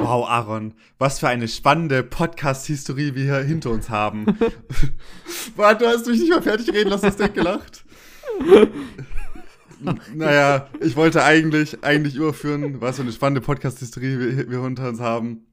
[0.00, 4.24] Wow, Aaron, was für eine spannende Podcast-Historie wir hier hinter uns haben.
[5.56, 7.84] Warte, du hast mich nicht mal fertig reden lassen, hast du gelacht?
[10.14, 15.00] naja, ich wollte eigentlich, eigentlich überführen, was für eine spannende Podcast-Historie wir, wir hinter uns
[15.00, 15.44] haben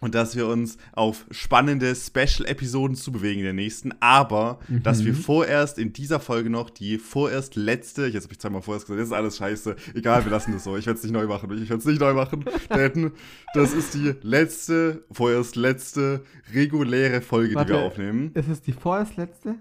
[0.00, 4.82] und dass wir uns auf spannende Special-Episoden zu bewegen in der nächsten, aber mhm.
[4.82, 8.86] dass wir vorerst in dieser Folge noch die vorerst letzte, jetzt habe ich zweimal vorerst
[8.86, 11.26] gesagt, das ist alles scheiße, egal, wir lassen das so, ich werde es nicht neu
[11.26, 13.12] machen, ich werde es nicht neu machen, denn
[13.54, 16.24] das ist die letzte, vorerst letzte
[16.54, 18.30] reguläre Folge, Warte, die wir aufnehmen.
[18.34, 19.56] Ist es die vorerst letzte?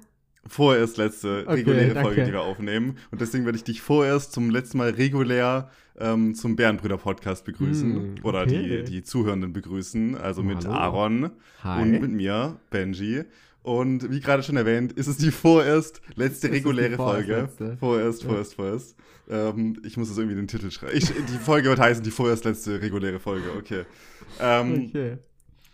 [0.49, 2.01] Vorerst letzte okay, reguläre danke.
[2.01, 2.97] Folge, die wir aufnehmen.
[3.11, 7.93] Und deswegen werde ich dich vorerst zum letzten Mal regulär ähm, zum Bärenbrüder-Podcast begrüßen.
[7.93, 8.21] Mm, okay.
[8.23, 10.17] Oder die, die Zuhörenden begrüßen.
[10.17, 10.75] Also oh, mit hallo.
[10.75, 11.31] Aaron
[11.63, 11.81] Hi.
[11.81, 13.23] und mit mir, Benji.
[13.61, 17.41] Und wie gerade schon erwähnt, ist es die vorerst letzte reguläre Folge.
[17.41, 17.77] Letzte.
[17.77, 18.29] Vorerst, ja.
[18.29, 18.95] vorerst, vorerst.
[19.29, 20.97] Ähm, ich muss es irgendwie in den Titel schreiben.
[20.97, 23.51] Ich, die Folge wird heißen, die vorerst letzte reguläre Folge.
[23.57, 23.83] Okay.
[24.39, 25.17] Ähm, okay.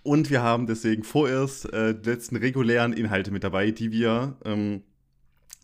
[0.06, 4.84] Und wir haben deswegen vorerst äh, die letzten regulären Inhalte mit dabei, die wir ähm,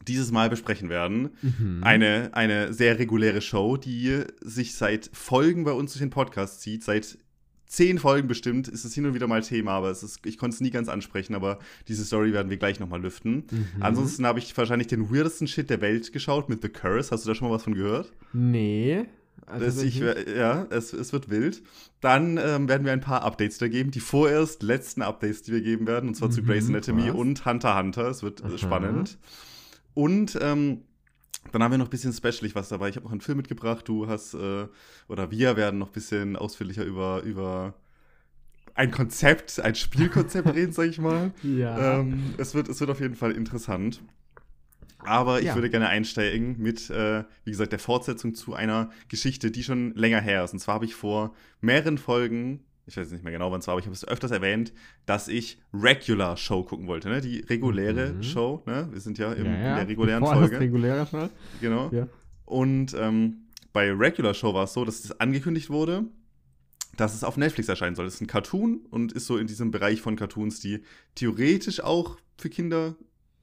[0.07, 1.29] dieses Mal besprechen werden.
[1.43, 1.81] Mhm.
[1.83, 6.83] Eine, eine sehr reguläre Show, die sich seit Folgen bei uns durch den Podcast zieht.
[6.83, 7.19] Seit
[7.67, 10.55] zehn Folgen bestimmt ist es hin und wieder mal Thema, aber es ist, ich konnte
[10.55, 13.45] es nie ganz ansprechen, aber diese Story werden wir gleich nochmal lüften.
[13.51, 13.67] Mhm.
[13.79, 17.11] Ansonsten habe ich wahrscheinlich den weirdesten Shit der Welt geschaut mit The Curse.
[17.11, 18.11] Hast du da schon mal was von gehört?
[18.33, 19.05] Nee.
[19.45, 21.61] Also ich, ja, es, es wird wild.
[21.99, 23.91] Dann ähm, werden wir ein paar Updates da geben.
[23.91, 27.15] Die vorerst letzten Updates, die wir geben werden, und zwar mhm, zu Grey's Anatomy was?
[27.15, 28.09] und Hunter Hunter.
[28.09, 28.57] Es wird Aha.
[28.57, 29.17] spannend.
[29.93, 30.83] Und ähm,
[31.51, 32.89] dann haben wir noch ein bisschen specialig was dabei.
[32.89, 33.87] Ich habe noch einen Film mitgebracht.
[33.87, 34.67] Du hast, äh,
[35.07, 37.73] oder wir werden noch ein bisschen ausführlicher über, über
[38.73, 41.31] ein Konzept, ein Spielkonzept reden, sag ich mal.
[41.43, 41.99] Ja.
[41.99, 44.01] Ähm, es, wird, es wird auf jeden Fall interessant.
[45.05, 45.55] Aber ich ja.
[45.55, 50.21] würde gerne einsteigen mit, äh, wie gesagt, der Fortsetzung zu einer Geschichte, die schon länger
[50.21, 50.53] her ist.
[50.53, 53.73] Und zwar habe ich vor mehreren Folgen, ich weiß nicht mehr genau, wann es war,
[53.73, 54.73] aber ich habe es öfters erwähnt,
[55.05, 57.21] dass ich Regular Show gucken wollte, ne?
[57.21, 58.23] Die reguläre mhm.
[58.23, 58.89] Show, ne?
[58.91, 59.57] Wir sind ja, im, ja, ja.
[59.57, 60.59] in der regulären Bevor Folge.
[60.59, 61.29] reguläre Show.
[61.61, 61.89] Genau.
[61.91, 62.07] Ja.
[62.45, 66.05] Und ähm, bei Regular Show war es so, dass es angekündigt wurde,
[66.97, 68.05] dass es auf Netflix erscheinen soll.
[68.05, 70.83] Es ist ein Cartoon und ist so in diesem Bereich von Cartoons, die
[71.15, 72.95] theoretisch auch für Kinder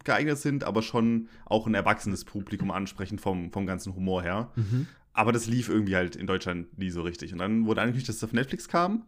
[0.04, 4.50] geeignet sind, aber schon auch ein erwachsenes Publikum ansprechen vom, vom ganzen Humor her.
[4.56, 4.86] Mhm.
[5.12, 7.32] Aber das lief irgendwie halt in Deutschland nie so richtig.
[7.32, 9.04] Und dann wurde angekündigt, dass es auf Netflix kam.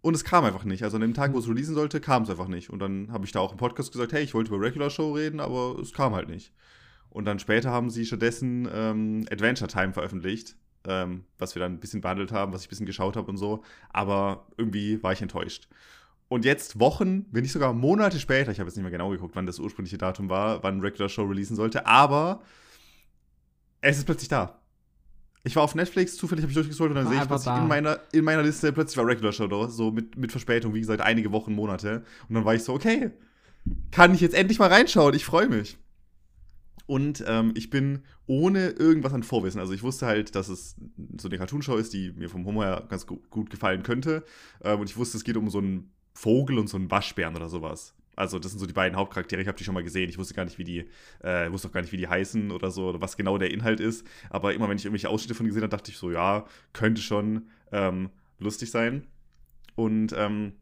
[0.00, 0.84] Und es kam einfach nicht.
[0.84, 2.70] Also an dem Tag, wo es releasen sollte, kam es einfach nicht.
[2.70, 5.12] Und dann habe ich da auch im Podcast gesagt, hey, ich wollte über Regular Show
[5.12, 6.52] reden, aber es kam halt nicht.
[7.10, 10.56] Und dann später haben sie stattdessen ähm, Adventure Time veröffentlicht,
[10.86, 13.38] ähm, was wir dann ein bisschen behandelt haben, was ich ein bisschen geschaut habe und
[13.38, 13.64] so.
[13.90, 15.68] Aber irgendwie war ich enttäuscht.
[16.28, 19.34] Und jetzt Wochen, wenn nicht sogar Monate später, ich habe jetzt nicht mehr genau geguckt,
[19.34, 22.42] wann das ursprüngliche Datum war, wann Regular Show releasen sollte, aber
[23.80, 24.60] es ist plötzlich da.
[25.44, 28.00] Ich war auf Netflix, zufällig habe ich durchgescrollt und dann sehe ich plötzlich in meiner,
[28.12, 31.32] in meiner Liste, plötzlich war Regular Show da, so mit, mit Verspätung, wie gesagt, einige
[31.32, 32.04] Wochen, Monate.
[32.28, 33.12] Und dann war ich so, okay,
[33.90, 35.78] kann ich jetzt endlich mal reinschauen, ich freue mich.
[36.86, 39.60] Und ähm, ich bin ohne irgendwas an Vorwissen.
[39.60, 40.76] Also ich wusste halt, dass es
[41.18, 44.24] so eine Cartoonshow ist, die mir vom Humor her ganz gut, gut gefallen könnte.
[44.62, 47.48] Ähm, und ich wusste, es geht um so einen Vogel und so ein Waschbären oder
[47.48, 47.94] sowas.
[48.16, 49.40] Also das sind so die beiden Hauptcharaktere.
[49.40, 50.10] Ich habe die schon mal gesehen.
[50.10, 50.88] Ich wusste gar nicht, wie die,
[51.20, 53.78] äh, wusste auch gar nicht, wie die heißen oder so, oder was genau der Inhalt
[53.78, 54.04] ist.
[54.28, 57.48] Aber immer, wenn ich irgendwelche Ausschnitte von gesehen habe, dachte ich so, ja, könnte schon
[57.70, 59.06] ähm, lustig sein.
[59.76, 60.54] Und ähm,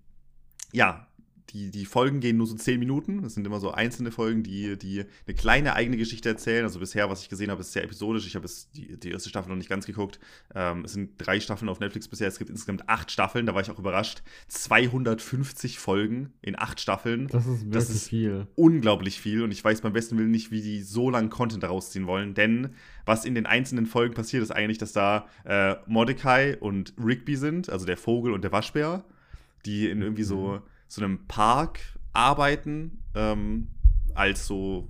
[0.72, 1.06] ja,
[1.50, 3.22] die, die Folgen gehen nur so zehn Minuten.
[3.22, 6.64] Das sind immer so einzelne Folgen, die, die eine kleine eigene Geschichte erzählen.
[6.64, 8.26] Also bisher, was ich gesehen habe, ist sehr episodisch.
[8.26, 10.18] Ich habe die, die erste Staffel noch nicht ganz geguckt.
[10.54, 12.26] Ähm, es sind drei Staffeln auf Netflix bisher.
[12.26, 13.46] Es gibt insgesamt acht Staffeln.
[13.46, 14.22] Da war ich auch überrascht.
[14.48, 17.28] 250 Folgen in acht Staffeln.
[17.28, 18.48] Das ist wirklich das ist viel.
[18.56, 19.42] Unglaublich viel.
[19.42, 22.34] Und ich weiß beim besten Willen nicht, wie die so lange Content daraus ziehen wollen.
[22.34, 22.70] Denn
[23.04, 27.70] was in den einzelnen Folgen passiert, ist eigentlich, dass da äh, Mordecai und Rigby sind,
[27.70, 29.04] also der Vogel und der Waschbär,
[29.64, 30.60] die in irgendwie so.
[30.88, 31.80] So einem Park
[32.12, 33.68] arbeiten, ähm,
[34.14, 34.88] als so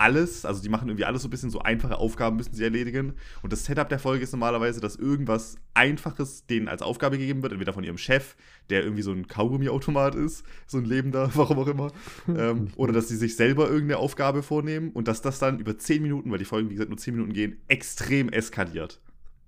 [0.00, 3.12] alles, also die machen irgendwie alles so ein bisschen so einfache Aufgaben müssen sie erledigen.
[3.42, 7.52] Und das Setup der Folge ist normalerweise, dass irgendwas Einfaches denen als Aufgabe gegeben wird,
[7.52, 8.34] entweder von ihrem Chef,
[8.70, 11.92] der irgendwie so ein Kaugummiautomat ist, so ein lebender, warum auch immer,
[12.28, 16.02] ähm, oder dass sie sich selber irgendeine Aufgabe vornehmen und dass das dann über 10
[16.02, 19.02] Minuten, weil die Folgen, wie gesagt, nur 10 Minuten gehen, extrem eskaliert.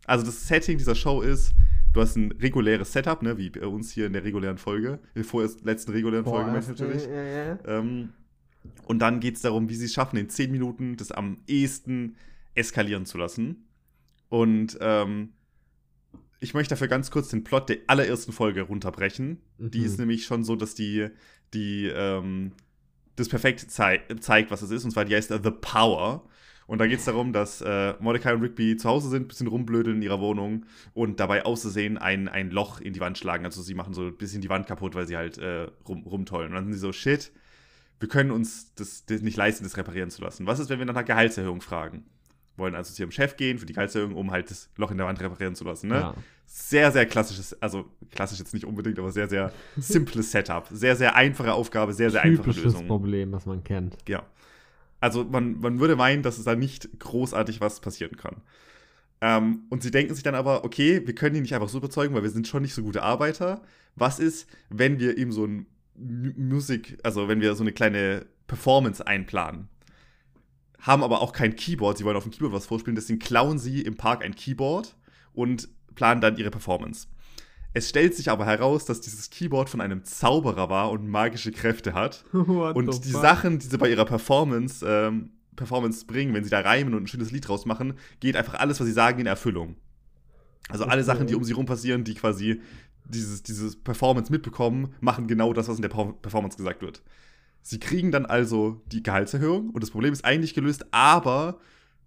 [0.05, 1.55] Also das Setting dieser Show ist,
[1.93, 5.23] du hast ein reguläres Setup, ne, wie bei uns hier in der regulären Folge, in
[5.23, 7.07] der vorerst letzten regulären Boah, Folge natürlich.
[7.07, 7.59] Ja, ja.
[7.67, 8.13] Ähm,
[8.87, 12.17] und dann geht es darum, wie sie es schaffen, in 10 Minuten das am ehesten
[12.55, 13.69] eskalieren zu lassen.
[14.29, 15.31] Und ähm,
[16.41, 19.41] ich möchte dafür ganz kurz den Plot der allerersten Folge runterbrechen.
[19.59, 19.71] Mhm.
[19.71, 21.09] Die ist nämlich schon so, dass die,
[21.55, 22.53] die ähm,
[23.17, 24.85] das perfekt zei zeigt, was es ist.
[24.85, 26.27] Und zwar die heißt The Power.
[26.67, 29.47] Und da geht es darum, dass äh, Mordecai und Rigby zu Hause sind, ein bisschen
[29.47, 33.45] rumblödeln in ihrer Wohnung und dabei auszusehen ein, ein Loch in die Wand schlagen.
[33.45, 36.49] Also sie machen so ein bisschen die Wand kaputt, weil sie halt äh, rum, rumtollen.
[36.49, 37.33] Und dann sind sie so, shit,
[38.01, 40.47] wir können uns das, das nicht leisten, das reparieren zu lassen.
[40.47, 42.05] Was ist, wenn wir nach einer Gehaltserhöhung fragen?
[42.57, 45.07] Wollen also zu ihrem Chef gehen für die Gehaltserhöhung, um halt das Loch in der
[45.07, 45.89] Wand reparieren zu lassen.
[45.89, 45.95] Ne?
[45.95, 46.15] Ja.
[46.45, 50.67] Sehr, sehr klassisches, also klassisch jetzt nicht unbedingt, aber sehr, sehr simples Setup.
[50.71, 52.87] Sehr, sehr einfache Aufgabe, sehr, sehr einfache Typisches Lösung.
[52.89, 53.97] Problem, was man kennt.
[54.07, 54.25] Ja.
[55.03, 58.37] Also man, man würde meinen, dass es da nicht großartig was passieren kann.
[59.21, 62.15] Ähm, und sie denken sich dann aber, okay, wir können ihn nicht einfach so überzeugen,
[62.15, 63.63] weil wir sind schon nicht so gute Arbeiter.
[63.97, 65.67] Was ist, wenn wir ihm so ein
[65.97, 69.69] Musik, also wenn wir so eine kleine Performance einplanen?
[70.79, 73.83] Haben aber auch kein Keyboard, sie wollen auf dem Keyboard was vorspielen, deswegen klauen sie
[73.83, 74.95] im Park ein Keyboard
[75.33, 77.09] und planen dann ihre Performance.
[77.75, 81.95] Es stellt sich aber heraus, dass dieses Keyboard von einem Zauberer war und magische Kräfte
[81.95, 82.25] hat.
[82.33, 83.23] What Und die fuck?
[83.23, 87.07] Sachen, die sie bei ihrer Performance, ähm, Performance bringen, wenn sie da reimen und ein
[87.07, 89.77] schönes Lied draus machen, geht einfach alles, was sie sagen, in Erfüllung.
[90.69, 91.05] Also alle Okay.
[91.05, 92.61] Sachen, die um sie rum passieren, die quasi
[93.05, 97.03] dieses, dieses Performance mitbekommen, machen genau das, was in der Per- Performance gesagt wird.
[97.63, 101.59] Sie kriegen dann also die Gehaltserhöhung und das Problem ist eigentlich gelöst, aber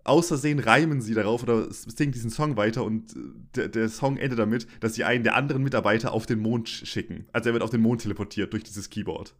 [0.05, 3.19] außersehen reimen sie darauf oder singen diesen Song weiter und äh,
[3.55, 6.85] der, der Song endet damit, dass sie einen der anderen Mitarbeiter auf den Mond sch-
[6.85, 7.25] schicken.
[7.33, 9.35] Also er wird auf den Mond teleportiert durch dieses Keyboard.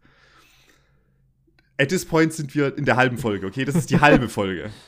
[1.78, 3.64] At this point sind wir in der halben Folge, okay?
[3.64, 4.70] Das ist die halbe Folge.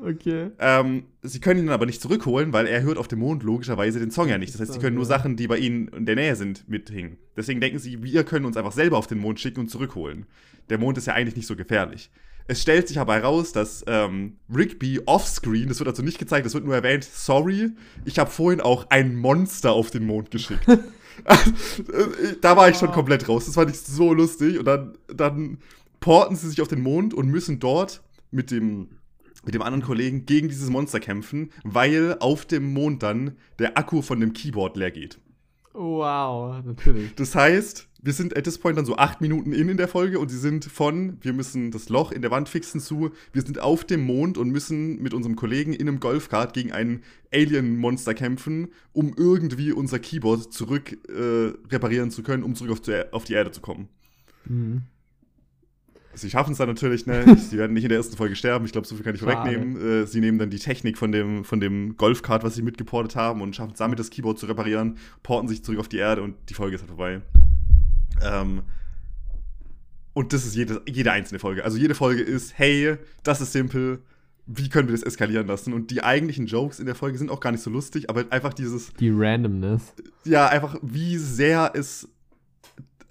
[0.00, 0.50] Okay.
[0.60, 4.12] Ähm, sie können ihn aber nicht zurückholen, weil er hört auf dem Mond logischerweise den
[4.12, 4.54] Song ja nicht.
[4.54, 5.04] Das heißt, sie können nur.
[5.04, 7.16] Sachen, die bei ihnen in der Nähe sind, mithingen.
[7.36, 10.26] Deswegen denken sie, wir können uns einfach selber auf den Mond schicken und zurückholen.
[10.70, 12.10] Der Mond ist ja eigentlich nicht so gefährlich.
[12.48, 16.54] Es stellt sich aber heraus, dass ähm, Rigby offscreen, das wird also nicht gezeigt, das
[16.54, 17.70] wird nur erwähnt, sorry,
[18.04, 20.66] ich habe vorhin auch ein Monster auf den Mond geschickt.
[22.40, 23.46] da war ich schon komplett raus.
[23.46, 24.58] Das fand ich so lustig.
[24.58, 25.58] Und dann, dann
[26.00, 28.88] porten sie sich auf den Mond und müssen dort mit dem,
[29.44, 34.02] mit dem anderen Kollegen gegen dieses Monster kämpfen, weil auf dem Mond dann der Akku
[34.02, 35.18] von dem Keyboard leer geht.
[35.80, 37.14] Wow, natürlich.
[37.14, 40.18] Das heißt, wir sind at this point dann so acht Minuten in in der Folge
[40.18, 43.60] und sie sind von, wir müssen das Loch in der Wand fixen zu, wir sind
[43.60, 47.02] auf dem Mond und müssen mit unserem Kollegen in einem Golfkart gegen ein
[47.32, 53.12] Alien-Monster kämpfen, um irgendwie unser Keyboard zurück äh, reparieren zu können, um zurück auf, die-
[53.12, 53.88] auf die Erde zu kommen.
[54.46, 54.82] Mhm.
[56.18, 57.36] Sie schaffen es dann natürlich, ne?
[57.50, 58.64] Sie werden nicht in der ersten Folge sterben.
[58.64, 60.02] Ich glaube, so viel kann ich vorwegnehmen.
[60.02, 63.40] Äh, sie nehmen dann die Technik von dem, von dem Golfkart, was sie mitgeportet haben,
[63.40, 66.34] und schaffen es damit, das Keyboard zu reparieren, porten sich zurück auf die Erde und
[66.48, 67.20] die Folge ist halt vorbei.
[68.22, 68.62] Ähm,
[70.12, 71.64] und das ist jede, jede einzelne Folge.
[71.64, 74.00] Also jede Folge ist, hey, das ist simpel,
[74.46, 75.72] wie können wir das eskalieren lassen?
[75.72, 78.54] Und die eigentlichen Jokes in der Folge sind auch gar nicht so lustig, aber einfach
[78.54, 79.94] dieses, Die Randomness.
[80.24, 82.08] ja, einfach wie sehr es,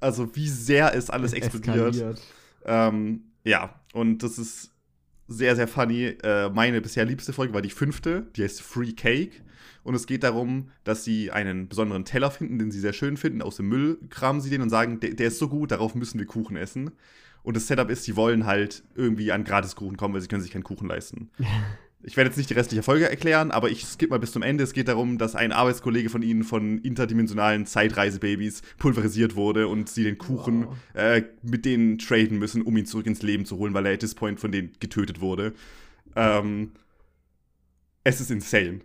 [0.01, 2.19] also wie sehr es alles explodiert.
[2.67, 4.73] Ähm, ja, und das ist
[5.27, 6.17] sehr, sehr funny.
[6.23, 9.41] Äh, meine bisher liebste Folge war die fünfte, die heißt Free Cake.
[9.83, 13.41] Und es geht darum, dass sie einen besonderen Teller finden, den sie sehr schön finden.
[13.41, 16.19] Aus dem Müll kramen sie den und sagen, der, der ist so gut, darauf müssen
[16.19, 16.91] wir Kuchen essen.
[17.41, 20.51] Und das Setup ist, sie wollen halt irgendwie an Gratiskuchen kommen, weil sie können sich
[20.51, 21.29] keinen Kuchen leisten.
[22.03, 24.63] Ich werde jetzt nicht die restliche Folge erklären, aber ich skippe mal bis zum Ende.
[24.63, 30.03] Es geht darum, dass ein Arbeitskollege von ihnen von interdimensionalen Zeitreisebabys pulverisiert wurde und sie
[30.03, 30.75] den Kuchen Wow.
[30.93, 33.99] äh, mit denen traden müssen, um ihn zurück ins Leben zu holen, weil er at
[34.01, 35.53] this point von denen getötet wurde.
[36.15, 36.71] Ähm,
[38.03, 38.81] es ist insane.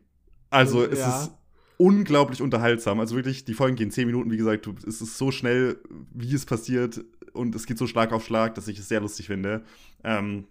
[0.51, 1.23] Also, es Ja.
[1.23, 1.33] ist
[1.77, 2.99] unglaublich unterhaltsam.
[2.99, 5.79] Also wirklich, die Folgen gehen 10 Minuten, wie gesagt, es ist so schnell,
[6.15, 9.27] wie es passiert und es geht so Schlag auf Schlag, dass ich es sehr lustig
[9.27, 9.63] finde.
[10.03, 10.45] Ähm,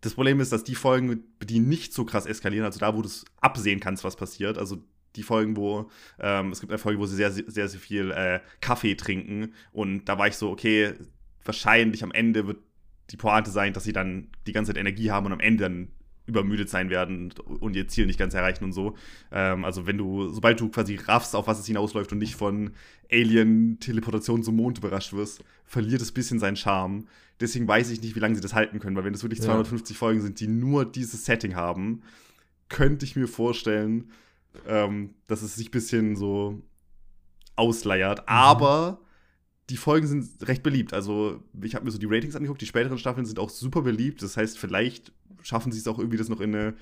[0.00, 3.08] das Problem ist, dass die Folgen, die nicht so krass eskalieren, also da, wo du
[3.08, 4.78] es absehen kannst, was passiert, also
[5.16, 5.90] die Folgen, wo
[6.20, 10.04] ähm, es gibt eine Folge, wo sie sehr, sehr, sehr, viel äh, Kaffee trinken und
[10.04, 10.94] da war ich so, okay,
[11.44, 12.58] wahrscheinlich am Ende wird
[13.10, 15.88] die Pointe sein, dass sie dann die ganze Zeit Energie haben und am Ende dann
[16.28, 18.94] übermüdet sein werden und ihr Ziel nicht ganz erreichen und so.
[19.32, 22.70] Ähm, also wenn du, sobald du quasi raffst, auf was es hinausläuft und nicht von
[23.10, 27.06] Alien-Teleportation zum Mond überrascht wirst, verliert es ein bisschen seinen Charme.
[27.40, 29.46] Deswegen weiß ich nicht, wie lange sie das halten können, weil wenn das wirklich Ja.
[29.46, 32.02] 250 Folgen sind, die nur dieses Setting haben,
[32.68, 34.10] könnte ich mir vorstellen,
[34.66, 36.60] ähm, dass es sich ein bisschen so
[37.56, 38.28] ausleiert.
[38.28, 39.00] Aber
[39.70, 40.94] die Folgen sind recht beliebt.
[40.94, 44.22] Also, ich habe mir so die Ratings angeguckt, die späteren Staffeln sind auch super beliebt.
[44.22, 46.74] Das heißt, vielleicht schaffen sie es auch irgendwie, das noch in eine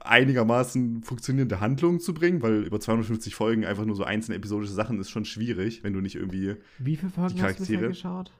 [0.00, 5.00] einigermaßen funktionierende Handlung zu bringen, weil über 250 Folgen einfach nur so einzelne episodische Sachen
[5.00, 7.88] ist schon schwierig, wenn du nicht irgendwie Wie viele Folgen Die hast du Charaktere?
[7.88, 8.30] geschaut?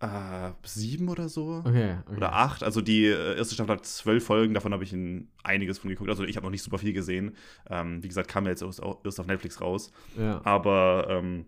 [0.00, 2.16] äh, sieben oder so Okay, okay.
[2.16, 2.64] oder acht.
[2.64, 6.10] Also die äh, erste Staffel hat zwölf Folgen, davon habe ich in einiges von geguckt.
[6.10, 7.36] Also ich habe noch nicht super viel gesehen.
[7.70, 9.92] Ähm, wie gesagt, kam ja jetzt erst, erst auf Netflix raus.
[10.18, 10.40] Ja.
[10.44, 11.46] Aber ähm,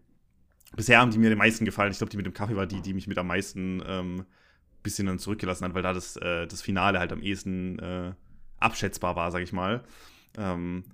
[0.77, 1.93] bisher haben die mir den meisten gefallen.
[1.93, 4.25] Ich glaube, die mit dem Kaffee war die, die mich mit am meisten ähm,
[4.83, 8.13] bisschen dann zurückgelassen hat, weil da das, äh, das Finale halt am ehesten äh,
[8.59, 9.83] abschätzbar war, sag ich mal.
[10.37, 10.85] Ähm,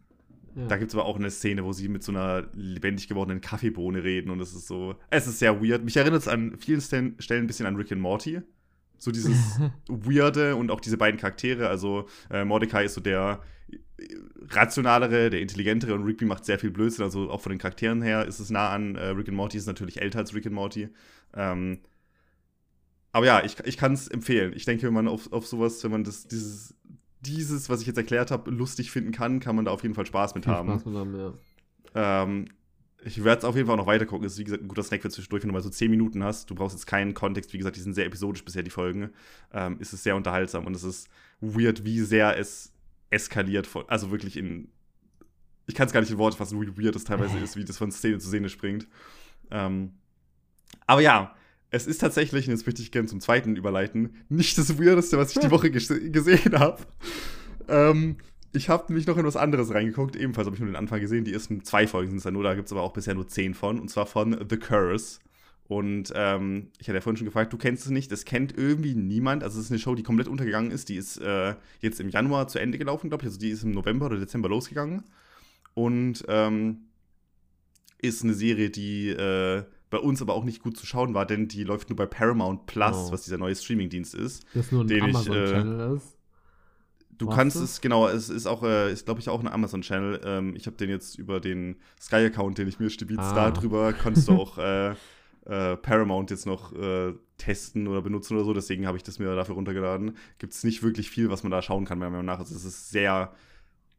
[0.57, 0.67] Ja.
[0.67, 4.03] Da gibt es aber auch eine Szene, wo sie mit so einer lebendig gewordenen Kaffeebohne
[4.03, 5.85] reden und es ist so, es ist sehr weird.
[5.85, 8.41] Mich erinnert es an vielen Stellen ein bisschen an Rick and Morty.
[8.99, 11.69] So dieses Weirde und auch diese beiden Charaktere.
[11.69, 13.41] Also äh, Mordecai ist so der
[14.49, 17.05] rationalere, der intelligentere und Rigby macht sehr viel Blödsinn.
[17.05, 19.67] Also auch von den Charakteren her ist es nah an äh, Rick and Morty, ist
[19.67, 20.89] natürlich älter als Rick and Morty.
[21.35, 21.81] Ähm,
[23.13, 24.53] aber ja, ich, ich kann es empfehlen.
[24.55, 26.75] Ich denke, wenn man auf, auf sowas, wenn man das, dieses,
[27.21, 30.07] dieses, was ich jetzt erklärt habe, lustig finden kann, kann man da auf jeden Fall
[30.07, 30.69] Spaß mit haben.
[30.69, 31.35] Spaß mit haben, ja.
[31.95, 32.49] Ähm,
[33.03, 34.27] ich werde es auf jeden Fall noch weiter gucken.
[34.27, 36.51] Ist wie gesagt ein guter Snack für zwischendurch, wenn du mal so 10 Minuten hast.
[36.51, 37.53] Du brauchst jetzt keinen Kontext.
[37.53, 39.11] Wie gesagt, die sind sehr episodisch bisher, die Folgen.
[39.53, 41.09] Ähm, ist es sehr unterhaltsam und es ist
[41.41, 42.73] weird, wie sehr es
[43.11, 43.67] eskaliert.
[43.67, 44.69] Von, also wirklich in.
[45.67, 47.79] Ich kann es gar nicht in Worte fassen, wie weird es teilweise ist, wie das
[47.79, 48.89] von Szene zu Szene springt.
[49.51, 49.93] Ähm,
[50.87, 51.35] aber ja,
[51.71, 55.33] es ist tatsächlich, und jetzt möchte ich gerne zum zweiten überleiten, nicht das Weirdeste, was
[55.35, 56.83] ich die Woche ges- gesehen habe.
[57.69, 58.17] Ähm,
[58.53, 60.17] ich habe nämlich noch in was anderes reingeguckt.
[60.17, 61.25] Ebenfalls habe ich nur den Anfang gesehen.
[61.25, 62.43] Die ersten zwei Folgen sind es ja nur.
[62.43, 63.79] Da gibt es aber auch bisher nur zehn von.
[63.79, 65.21] Und zwar von The Curse.
[65.71, 68.11] Und ähm, ich hatte ja vorhin schon gefragt, du kennst es nicht.
[68.11, 69.45] Das kennt irgendwie niemand.
[69.45, 70.89] Also es ist eine Show, die komplett untergegangen ist.
[70.89, 73.29] Die ist äh, jetzt im Januar zu Ende gelaufen, glaube ich.
[73.29, 75.05] Also die ist im November oder Dezember losgegangen.
[75.75, 76.87] Und ähm,
[78.03, 81.47] ist eine Serie, die äh, bei uns aber auch nicht gut zu schauen war, denn
[81.47, 83.13] die läuft nur bei Paramount Plus, Oh.
[83.13, 84.45] was dieser neue Streamingdienst ist.
[84.55, 86.17] Das nur ein Amazon-Channel ist.
[87.17, 87.63] Du Warst kannst du?
[87.63, 90.21] es, genau, es ist auch, äh, ist glaube ich auch ein Amazon-Channel.
[90.25, 93.51] Ähm, ich habe den jetzt über den Sky-Account, den ich mir stibitz, Ah.
[93.53, 94.95] darüber konntest du auch äh,
[95.47, 98.53] äh, Paramount jetzt noch äh, testen oder benutzen oder so.
[98.55, 100.17] Deswegen habe ich das mir dafür runtergeladen.
[100.39, 102.39] Gibt es nicht wirklich viel, was man da schauen kann, meiner Meinung nach.
[102.39, 103.33] Also es ist sehr,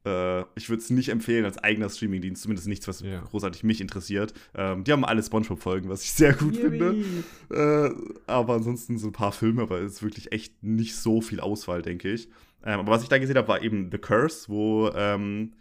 [0.05, 3.21] äh, ich würde es nicht empfehlen als eigener Streamingdienst, zumindest nichts, was Ja.
[3.21, 4.33] großartig mich interessiert.
[4.55, 7.03] Ähm, die haben alle Spongebob-Folgen, was ich sehr gut finde.
[7.49, 7.89] Äh,
[8.27, 11.81] aber ansonsten so ein paar Filme, aber es ist wirklich echt nicht so viel Auswahl,
[11.81, 12.27] denke ich.
[12.63, 15.53] Ähm, aber was ich da gesehen habe, war eben The Curse, wo ähm,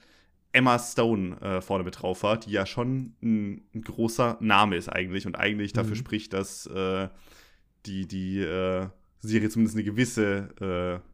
[0.53, 4.89] Emma Stone äh, vorne mit drauf war, die ja schon ein, ein großer Name ist
[4.89, 5.99] eigentlich und eigentlich dafür Mhm.
[5.99, 7.09] spricht, dass äh,
[7.87, 8.89] die, die äh,
[9.21, 11.07] Serie zumindest eine gewisse äh,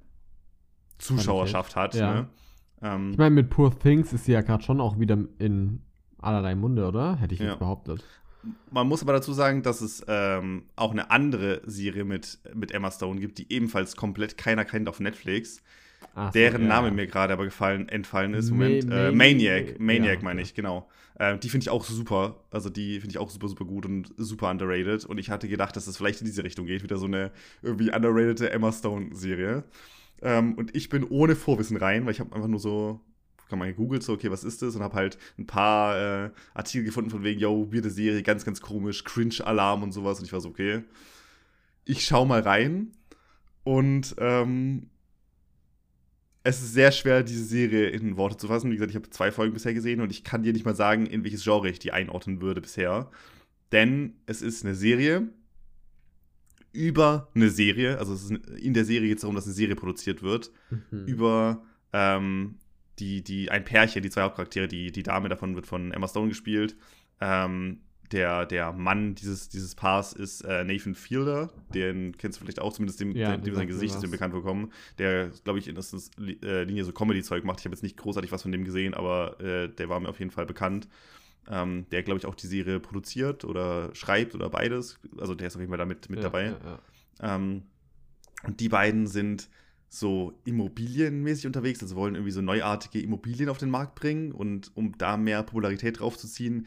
[0.98, 1.94] Zuschauerschaft hat.
[1.94, 2.14] Ja.
[2.14, 2.28] Ne?
[2.82, 5.82] Ähm, Ich meine, mit Poor Things ist sie ja gerade schon auch wieder in
[6.18, 7.16] allerlei Munde, oder?
[7.16, 7.50] Hätte ich Ja.
[7.50, 8.02] jetzt behauptet.
[8.70, 12.90] Man muss aber dazu sagen, dass es ähm, auch eine andere Serie mit, mit Emma
[12.92, 15.62] Stone gibt, die ebenfalls komplett keiner kennt auf Netflix.
[16.14, 18.50] Ach deren ja, Name mir gerade aber gefallen, entfallen ist.
[18.50, 18.84] Ma- Moment.
[18.84, 19.80] äh, Mani- Maniac.
[19.80, 20.88] Maniac ja, meine ich, genau.
[21.18, 22.44] Äh, die finde ich auch super.
[22.50, 25.04] Also die finde ich auch super, super gut und super underrated.
[25.04, 26.82] Und ich hatte gedacht, dass es vielleicht in diese Richtung geht.
[26.82, 29.64] Wieder so eine irgendwie underratede Emma Stone-Serie.
[30.22, 33.00] Ähm, und ich bin ohne Vorwissen rein, weil ich habe einfach nur so,
[33.48, 34.74] kann man gegoogelt, so, okay, was ist das?
[34.74, 38.60] Und habe halt ein paar äh, Artikel gefunden von wegen, yo, weirde Serie, ganz, ganz
[38.60, 40.18] komisch, Cringe-Alarm und sowas.
[40.18, 40.82] Und ich war so, okay,
[41.84, 42.92] ich schau mal rein.
[43.64, 44.88] Und ähm,
[46.46, 48.70] es ist sehr schwer, diese Serie in Worte zu fassen.
[48.70, 51.04] Wie gesagt, ich habe zwei Folgen bisher gesehen und ich kann dir nicht mal sagen,
[51.04, 53.10] in welches Genre ich die einordnen würde bisher.
[53.72, 55.28] Denn es ist eine Serie
[56.72, 57.98] über eine Serie.
[57.98, 60.52] Also es ist, in der Serie geht es darum, dass eine Serie produziert wird.
[60.70, 61.06] Mhm.
[61.06, 62.58] Über ähm,
[63.00, 66.28] die, die, ein Pärchen, die zwei Hauptcharaktere, die, die Dame davon wird von Emma Stone
[66.28, 66.76] gespielt.
[67.20, 67.80] Ähm,
[68.12, 72.72] der, der Mann dieses, dieses Paars ist äh, Nathan Fielder, den kennst du vielleicht auch,
[72.72, 75.68] zumindest dem, Ja, dem, dem der sein Gesicht ist dem bekannt vorkommen, der, glaube ich,
[75.68, 77.60] in erster Li- äh, Linie so Comedy-Zeug macht.
[77.60, 80.18] Ich habe jetzt nicht großartig was von dem gesehen, aber äh, der war mir auf
[80.18, 80.88] jeden Fall bekannt.
[81.48, 84.98] Ähm, der, glaube ich, auch die Serie produziert oder schreibt oder beides.
[85.18, 86.56] Also der ist auf jeden Fall da mit, mit ja, dabei.
[87.20, 87.36] Ja.
[87.36, 87.62] Ähm,
[88.44, 89.48] und die beiden sind
[89.88, 94.98] so immobilienmäßig unterwegs, also wollen irgendwie so neuartige Immobilien auf den Markt bringen und um
[94.98, 96.66] da mehr Popularität draufzuziehen,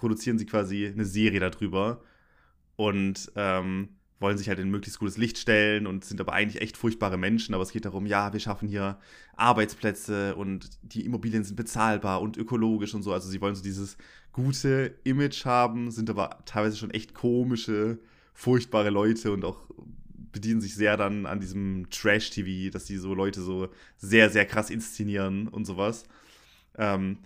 [0.00, 2.02] produzieren sie quasi eine Serie darüber
[2.76, 6.76] und ähm, wollen sich halt in möglichst gutes Licht stellen und sind aber eigentlich echt
[6.76, 8.98] furchtbare Menschen, aber es geht darum, ja, wir schaffen hier
[9.36, 13.96] Arbeitsplätze und die Immobilien sind bezahlbar und ökologisch und so, also sie wollen so dieses
[14.32, 17.98] gute Image haben, sind aber teilweise schon echt komische,
[18.34, 19.58] furchtbare Leute und auch
[20.32, 24.70] bedienen sich sehr dann an diesem Trash-TV, dass die so Leute so sehr, sehr krass
[24.70, 26.04] inszenieren und sowas.
[26.76, 27.18] Ähm,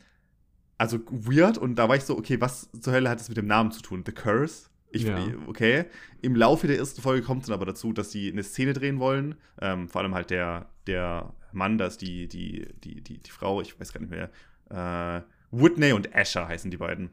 [0.84, 3.46] also weird und da war ich so, okay, was zur Hölle hat das mit dem
[3.46, 4.02] Namen zu tun?
[4.04, 4.68] The Curse?
[4.90, 5.18] Ich, Ja.
[5.46, 5.86] Okay.
[6.22, 9.00] Im Laufe der ersten Folge kommt es dann aber dazu, dass sie eine Szene drehen
[9.00, 9.34] wollen.
[9.60, 13.60] Ähm, vor allem halt der, der Mann, da ist die, die, die, die, die Frau,
[13.60, 14.30] ich weiß gar nicht mehr.
[14.70, 17.10] Äh, Whitney und Asher heißen die beiden.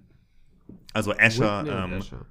[0.94, 2.26] Also Asher, ähm, Asher.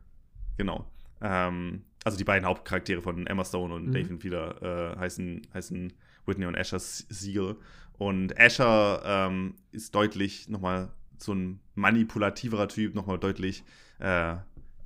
[0.57, 0.87] Genau.
[1.21, 3.93] Ähm, also die beiden Hauptcharaktere von Emma Stone und Mhm.
[3.93, 5.93] Nathan Fielder äh, heißen, heißen
[6.27, 7.57] Whitney und Asher Siegel.
[7.99, 10.91] Und Asher ähm, ist deutlich nochmal
[11.23, 13.65] so ein manipulativerer Typ, nochmal deutlich
[13.99, 14.37] äh,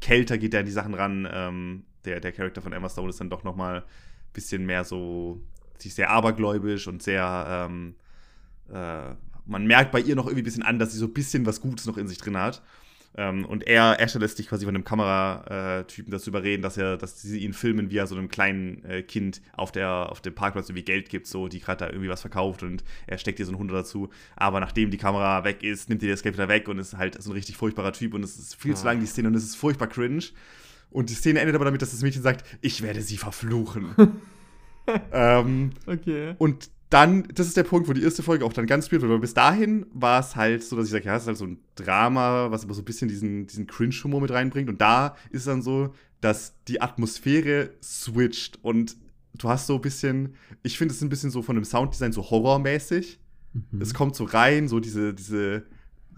[0.01, 1.29] kälter geht er an die Sachen ran.
[1.31, 3.85] Ähm, der, der Charakter von Emma Stone ist dann doch nochmal
[4.33, 5.41] bisschen mehr so,
[5.83, 7.95] ist sehr abergläubisch und sehr, ähm,
[8.71, 9.15] äh,
[9.47, 11.61] man merkt bei ihr noch irgendwie ein bisschen an, dass sie so ein bisschen was
[11.61, 12.63] Gutes noch in sich drin hat.
[13.17, 17.23] Ähm, und er, Asher lässt sich quasi von einem Kameratypen dazu überreden, dass er, dass
[17.23, 20.69] sie ihn filmen, wie er so einem kleinen äh, Kind auf, der, auf dem Parkplatz
[20.69, 23.53] irgendwie Geld gibt, so, die gerade da irgendwie was verkauft und er steckt ihr so
[23.53, 24.11] einen Hund dazu.
[24.35, 27.23] Aber nachdem die Kamera weg ist, nimmt er das Geld wieder weg und ist halt
[27.23, 28.77] so ein richtig furchtbarer Typ und es ist viel ja.
[28.77, 30.25] zu lang, die Szene, und es ist furchtbar cringe.
[30.91, 33.95] Und die Szene endet aber damit, dass das Mädchen sagt, ich werde sie verfluchen.
[35.13, 36.35] ähm, okay.
[36.39, 39.19] Und dann, das ist der Punkt, wo die erste Folge auch dann ganz spielt, weil
[39.19, 41.59] bis dahin war es halt so, dass ich sage, ja, es ist halt so ein
[41.75, 44.69] Drama, was aber so ein bisschen diesen, diesen Cringe-Humor mit reinbringt.
[44.69, 48.97] Und da ist es dann so, dass die Atmosphäre switcht und
[49.35, 52.31] du hast so ein bisschen, ich finde es ein bisschen so von dem Sounddesign so
[52.31, 53.19] horrormäßig.
[53.53, 53.81] Mhm.
[53.81, 55.65] Es kommt so rein, so diese, diese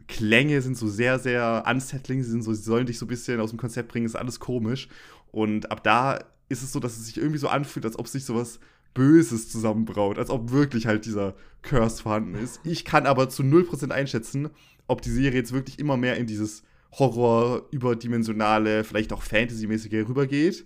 [0.09, 3.41] Klänge sind so sehr, sehr unsettling, sie, sind so, sie sollen dich so ein bisschen
[3.41, 4.89] aus dem Konzept bringen, ist alles komisch.
[5.33, 6.19] Und ab da
[6.51, 8.61] ist es so, dass es sich irgendwie so anfühlt, als ob sich sowas
[8.97, 12.61] Böses zusammenbraut, als ob wirklich halt dieser Curse vorhanden ist.
[12.65, 14.49] Ich kann aber zu 0% einschätzen,
[14.87, 16.63] ob die Serie jetzt wirklich immer mehr in dieses
[16.93, 20.65] Horror, überdimensionale, vielleicht auch Fantasy-mäßige rübergeht.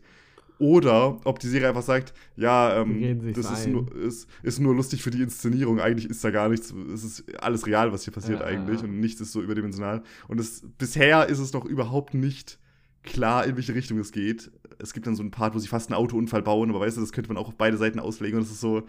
[0.61, 5.03] Oder ob die Serie einfach sagt, ja, ähm, das ist nur, ist, ist nur, lustig
[5.03, 5.81] für die Inszenierung.
[5.81, 6.73] Eigentlich ist da gar nichts.
[6.95, 8.81] Es ist alles real, was hier passiert ja, eigentlich.
[8.81, 8.85] Ja.
[8.85, 10.05] Und nichts ist so überdimensional.
[10.29, 12.59] Und es, bisher ist es noch überhaupt nicht
[13.03, 14.53] klar, in welche Richtung es geht.
[14.81, 17.01] Es gibt dann so einen Part, wo sie fast einen Autounfall bauen, aber weißt du,
[17.01, 18.83] das könnte man auch auf beide Seiten auslegen und es ist so.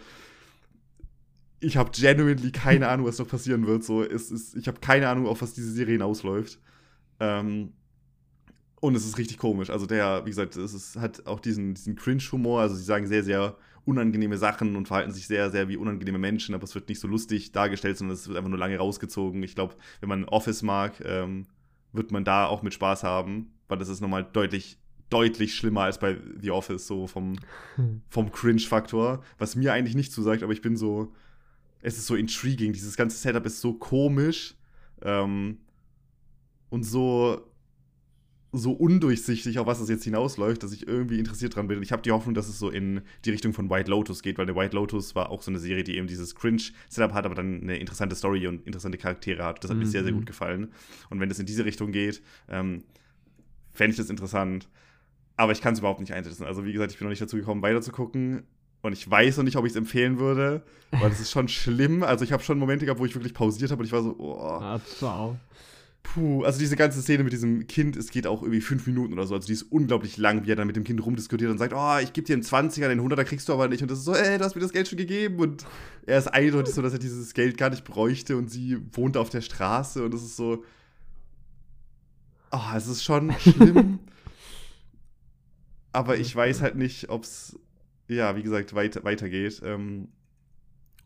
[1.60, 3.84] Ich habe genuinely keine Ahnung, was noch passieren wird.
[3.84, 6.60] So, es ist, ich habe keine Ahnung, auf was diese Serie hinausläuft.
[7.20, 7.74] Ähm,
[8.80, 9.70] und es ist richtig komisch.
[9.70, 12.62] Also der, wie gesagt, es ist, hat auch diesen, diesen Cringe-Humor.
[12.62, 16.56] Also sie sagen sehr, sehr unangenehme Sachen und verhalten sich sehr, sehr wie unangenehme Menschen,
[16.56, 19.44] aber es wird nicht so lustig dargestellt, sondern es wird einfach nur lange rausgezogen.
[19.44, 21.46] Ich glaube, wenn man Office mag, ähm,
[21.94, 24.78] wird man da auch mit Spaß haben weil das ist nochmal deutlich,
[25.12, 27.36] deutlich schlimmer als bei The Office, so vom,
[28.10, 31.14] vom Cringe-Faktor, was mir eigentlich nicht zusagt, aber ich bin so,
[31.82, 34.56] es ist so intriguing, dieses ganze Setup ist so komisch
[35.04, 35.58] ähm,
[36.70, 37.52] und so,
[38.54, 41.82] so undurchsichtig, auf was das jetzt hinausläuft, dass ich irgendwie interessiert dran bin.
[41.82, 44.46] Ich habe die Hoffnung, dass es so in die Richtung von White Lotus geht, weil
[44.46, 47.62] der White Lotus war auch so eine Serie, die eben dieses Cringe-Setup hat, aber dann
[47.62, 49.64] eine interessante Story und interessante Charaktere hat.
[49.64, 49.84] Das hat mhm.
[49.84, 50.18] mir sehr, sehr mhm.
[50.18, 50.72] gut gefallen.
[51.10, 52.84] Und wenn es in diese Richtung geht, ähm,
[53.72, 54.68] fände ich das interessant.
[55.42, 56.44] Aber ich kann es überhaupt nicht einsetzen.
[56.46, 58.44] Also, wie gesagt, ich bin noch nicht dazu gekommen, weiter zu gucken.
[58.84, 62.04] Und ich weiß noch nicht, ob ich es empfehlen würde, weil das ist schon schlimm.
[62.04, 64.16] Also, ich habe schon Momente gehabt, wo ich wirklich pausiert habe und ich war so,
[64.20, 64.36] oh.
[64.40, 65.40] Ah, ciao.
[66.04, 69.26] Puh, also diese ganze Szene mit diesem Kind, es geht auch irgendwie fünf Minuten oder
[69.26, 69.34] so.
[69.34, 71.98] Also die ist unglaublich lang, wie er dann mit dem Kind rumdiskutiert und sagt, oh,
[72.04, 73.82] ich gebe dir einen 20er, den 100er kriegst du aber nicht.
[73.82, 75.40] Und das ist so, ey, du hast mir das Geld schon gegeben.
[75.40, 75.66] Und
[76.06, 79.30] er ist eindeutig so, dass er dieses Geld gar nicht bräuchte und sie wohnt auf
[79.30, 80.64] der Straße und das ist so,
[82.52, 84.00] Oh, es ist schon schlimm.
[85.94, 87.60] Aber ich weiß halt nicht, ob es,
[88.08, 89.62] ja, wie gesagt, weit, weitergeht.
[89.64, 90.10] Ähm,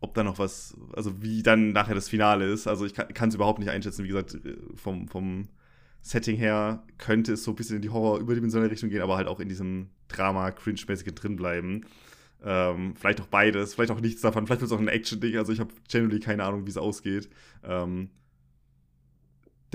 [0.00, 2.66] ob da noch was, also wie dann nachher das Finale ist.
[2.66, 4.04] Also ich kann es überhaupt nicht einschätzen.
[4.04, 5.48] Wie gesagt, äh, vom, vom
[6.02, 9.40] Setting her könnte es so ein bisschen in die Horror-überdimensionale Richtung gehen, aber halt auch
[9.40, 11.86] in diesem Drama-Cringe-mäßigen drinbleiben.
[12.44, 14.46] Ähm, vielleicht auch beides, vielleicht auch nichts davon.
[14.46, 15.36] Vielleicht wird es auch ein Action-Ding.
[15.36, 17.28] Also ich habe generally keine Ahnung, wie es ausgeht.
[17.64, 18.10] Ähm,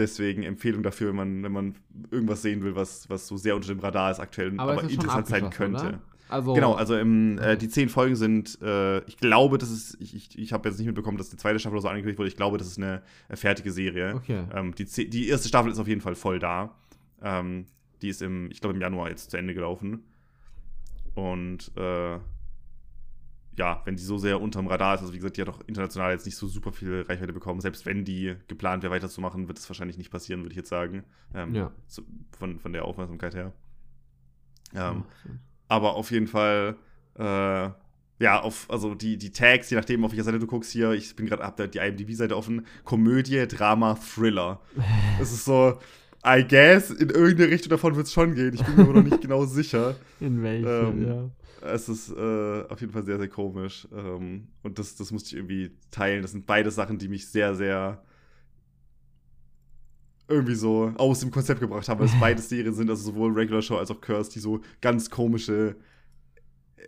[0.01, 1.75] Deswegen Empfehlung dafür, wenn man, wenn man
[2.09, 5.27] irgendwas sehen will, was, was so sehr unter dem Radar ist aktuell, aber, aber interessant
[5.27, 5.99] sein könnte.
[6.27, 10.15] Also, genau, also im, äh, die zehn Folgen sind, äh, ich glaube, das ist, ich,
[10.15, 12.37] ich, ich habe jetzt nicht mitbekommen, dass die zweite Staffel oder so angekündigt wurde, ich
[12.37, 14.15] glaube, das ist eine, eine fertige Serie.
[14.15, 14.45] Okay.
[14.55, 16.73] Ähm, die, die erste Staffel ist auf jeden Fall voll da.
[17.21, 17.65] Ähm,
[18.01, 20.05] die ist im, ich glaube, im Januar jetzt zu Ende gelaufen.
[21.13, 22.17] Und äh,
[23.57, 26.11] ja, wenn die so sehr unterm Radar ist, also wie gesagt, die hat auch international
[26.11, 27.59] jetzt nicht so super viel Reichweite bekommen.
[27.59, 31.03] Selbst wenn die geplant wäre, weiterzumachen, wird es wahrscheinlich nicht passieren, würde ich jetzt sagen.
[31.33, 31.71] Ähm, ja.
[31.87, 32.03] So,
[32.37, 33.51] von, von der Aufmerksamkeit her.
[34.73, 35.03] Ähm,
[35.67, 36.77] aber auf jeden Fall,
[37.19, 37.69] äh,
[38.19, 41.15] ja, auf, also die, die Tags, je nachdem, auf welcher Seite du guckst hier, ich
[41.15, 44.61] bin gerade, hab da die IMDb-Seite offen, Komödie, Drama, Thriller.
[45.19, 45.77] Es ist so,
[46.25, 48.53] I guess, in irgendeine Richtung davon wird es schon gehen.
[48.53, 49.95] Ich bin mir aber noch nicht genau sicher.
[50.21, 51.29] In welche, ähm, ja
[51.61, 53.87] es ist äh, auf jeden Fall sehr, sehr komisch.
[53.93, 56.21] Ähm, und das, das musste ich irgendwie teilen.
[56.21, 58.03] Das sind beide Sachen, die mich sehr, sehr
[60.27, 63.61] irgendwie so aus dem Konzept gebracht haben, weil es beide Serien sind, also sowohl Regular
[63.61, 65.75] Show als auch Curse, die so ganz komische,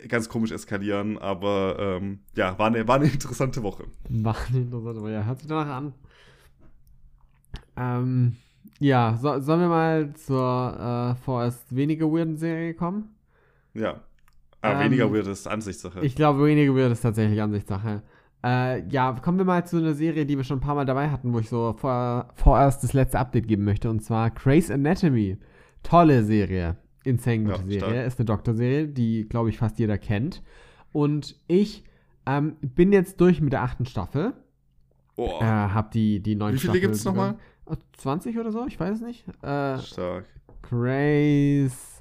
[0.08, 1.18] ganz komisch eskalieren.
[1.18, 3.84] Aber ähm, ja, war eine, war eine interessante Woche.
[4.08, 5.92] War eine interessante Woche, ja, hört sich danach an.
[7.76, 8.36] Ähm,
[8.80, 13.14] ja, so, sollen wir mal zur äh, vorerst weniger weirden Serie kommen?
[13.74, 14.00] Ja.
[14.64, 16.00] Ah, weniger ähm, weird ist Ansichtssache.
[16.04, 18.02] Ich glaube, weniger weird ist tatsächlich Ansichtssache.
[18.44, 21.10] Äh, ja, kommen wir mal zu einer Serie, die wir schon ein paar Mal dabei
[21.10, 25.38] hatten, wo ich so vor, vorerst das letzte Update geben möchte, und zwar Grey's Anatomy.
[25.82, 26.76] Tolle Serie.
[27.04, 28.04] Insane gute ja, Serie.
[28.04, 30.42] Ist eine Doktorserie, die, glaube ich, fast jeder kennt.
[30.92, 31.84] Und ich
[32.26, 34.34] ähm, bin jetzt durch mit der achten Staffel.
[35.16, 37.36] Oh, Äh, hab die, die neuen Wie viele Staffel gibt's nochmal?
[37.64, 37.82] begonnen.
[37.92, 38.66] Äh, 20 oder so?
[38.66, 39.26] Ich weiß es nicht.
[39.42, 40.26] Äh, stark.
[40.62, 41.93] Grace.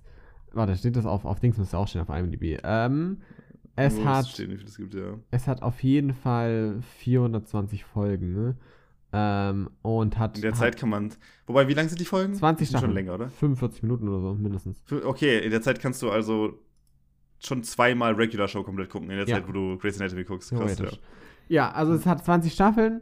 [0.54, 2.60] Warte, steht das auf, auf Dings müsste auch stehen auf IMDb.
[2.63, 3.18] Ähm,
[3.76, 5.18] es Wo hat, Stehen, wie viel es gibt, ja.
[5.32, 8.56] es hat auf jeden Fall 420 Folgen, ne?
[9.16, 11.12] Ähm, und hat, In der hat Zeit kann man.
[11.48, 12.34] Wobei, wie lang sind die Folgen?
[12.34, 12.89] 20 Die sind Staffeln.
[12.92, 13.30] schon länger, oder?
[13.30, 14.84] 45 Minuten oder so, mindestens.
[14.92, 16.60] Okay, in der Zeit kannst du also
[17.39, 19.36] schon zweimal Regular Show komplett gucken, in der Ja.
[19.36, 20.52] Zeit, wo du Grey's Anatomy guckst.
[20.52, 20.88] Krass, ja.
[21.50, 23.02] Ja, also es hat 20 Staffeln.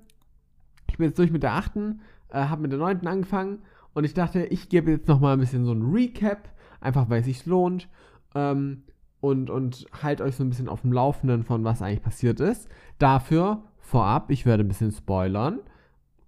[0.90, 3.60] Ich bin jetzt durch mit der achten, äh, habe mit der neunten angefangen
[3.94, 6.50] und ich dachte, ich gebe jetzt noch mal ein bisschen so ein Recap,
[6.82, 7.88] einfach weil es sich lohnt
[8.36, 8.84] ähm,
[9.22, 12.67] und, und halt euch so ein bisschen auf dem Laufenden von was eigentlich passiert ist.
[12.98, 15.60] Dafür vorab, ich werde ein bisschen spoilern.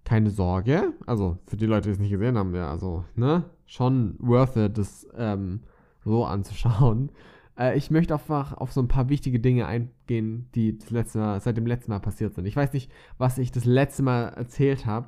[0.04, 4.16] Keine Sorge, also für die Leute, die es nicht gesehen haben, ja, also, ne, schon
[4.18, 5.60] worth it, das ähm,
[6.04, 7.10] so anzuschauen.
[7.56, 11.40] Äh, ich möchte einfach auf so ein paar wichtige Dinge eingehen, die das letzte Mal,
[11.40, 12.46] seit dem letzten Mal passiert sind.
[12.46, 15.06] Ich weiß nicht, was ich das letzte Mal erzählt habe,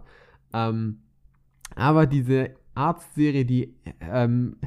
[0.52, 1.00] ähm,
[1.74, 4.58] aber diese Arztserie, die, ähm,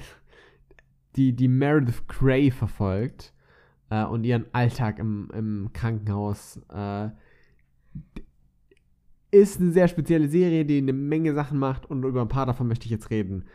[1.15, 3.33] die, die Meredith Grey verfolgt
[3.89, 7.09] äh, und ihren Alltag im, im Krankenhaus, äh,
[9.31, 12.67] ist eine sehr spezielle Serie, die eine Menge Sachen macht und über ein paar davon
[12.67, 13.45] möchte ich jetzt reden.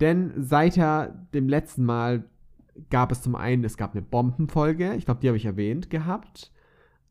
[0.00, 2.24] Denn seit ja dem letzten Mal
[2.90, 6.50] gab es zum einen, es gab eine Bombenfolge, ich glaube, die habe ich erwähnt gehabt.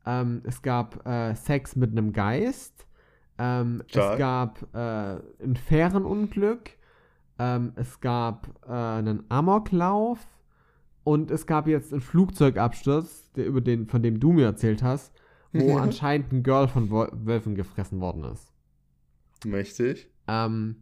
[0.04, 2.86] Ähm, es gab äh, Sex mit einem Geist.
[3.38, 6.70] Ähm, es gab äh, ein Fährenunglück.
[7.38, 10.18] Ähm, es gab äh, einen Amoklauf.
[11.04, 15.12] Und es gab jetzt einen Flugzeugabsturz, der, über den, von dem du mir erzählt hast,
[15.52, 18.52] wo anscheinend ein Girl von Wölfen gefressen worden ist.
[19.44, 20.08] Mächtig.
[20.28, 20.76] Ähm,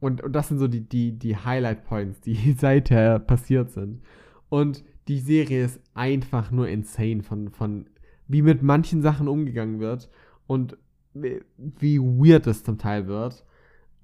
[0.00, 4.02] und, und das sind so die, die, die Highlight-Points, die seither passiert sind.
[4.48, 7.86] Und die Serie ist einfach nur insane von, von
[8.26, 10.10] wie mit manchen Sachen umgegangen wird
[10.46, 10.76] und
[11.12, 13.44] wie weird es zum Teil wird.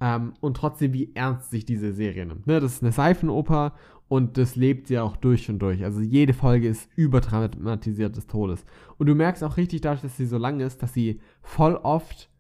[0.01, 2.47] Ähm, und trotzdem, wie ernst sich diese Serie nimmt.
[2.47, 2.61] Ne?
[2.61, 3.75] Das ist eine Seifenoper
[4.09, 5.85] und das lebt sie auch durch und durch.
[5.85, 8.65] Also jede Folge ist überdramatisiert des Todes.
[8.99, 12.31] Und du merkst auch richtig dadurch, dass sie so lang ist, dass sie voll oft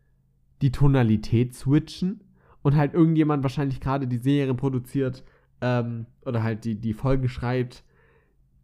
[0.62, 2.24] die Tonalität switchen
[2.62, 5.24] und halt irgendjemand wahrscheinlich gerade die Serie produziert
[5.60, 7.84] ähm, oder halt die, die Folgen schreibt,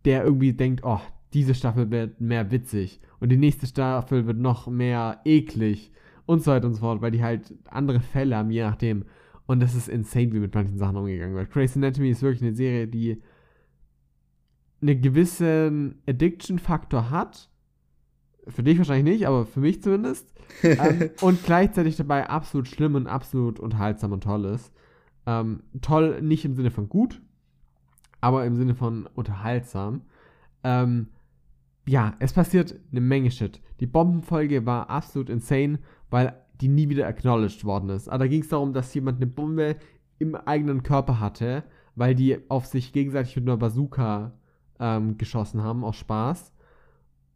[0.05, 1.01] der irgendwie denkt, oh,
[1.33, 5.93] diese Staffel wird mehr witzig und die nächste Staffel wird noch mehr eklig
[6.27, 9.05] und so weiter und so fort, weil die halt andere Fälle haben, je nachdem.
[9.47, 11.51] Und das ist insane, wie mit manchen Sachen umgegangen wird.
[11.51, 13.23] Grey's Anatomy ist wirklich eine Serie, die
[14.83, 17.49] einen gewissen Addiction-Faktor hat.
[18.49, 20.33] Für dich wahrscheinlich nicht, aber für mich zumindest.
[20.63, 24.73] ähm, und gleichzeitig dabei absolut schlimm und absolut unterhaltsam und toll ist.
[25.27, 27.21] Ähm, toll nicht im Sinne von gut,
[28.21, 30.03] aber im Sinne von unterhaltsam.
[30.63, 31.09] Ähm,
[31.89, 33.61] ja, es passiert eine Menge Shit.
[33.81, 35.79] Die Bombenfolge war absolut insane,
[36.17, 38.09] weil die nie wieder acknowledged worden ist.
[38.09, 39.77] Aber da ging es darum, dass jemand eine Bombe
[40.19, 41.63] im eigenen Körper hatte,
[41.95, 44.33] weil die auf sich gegenseitig mit einer Bazooka
[44.81, 46.55] ähm, geschossen haben, aus Spaß.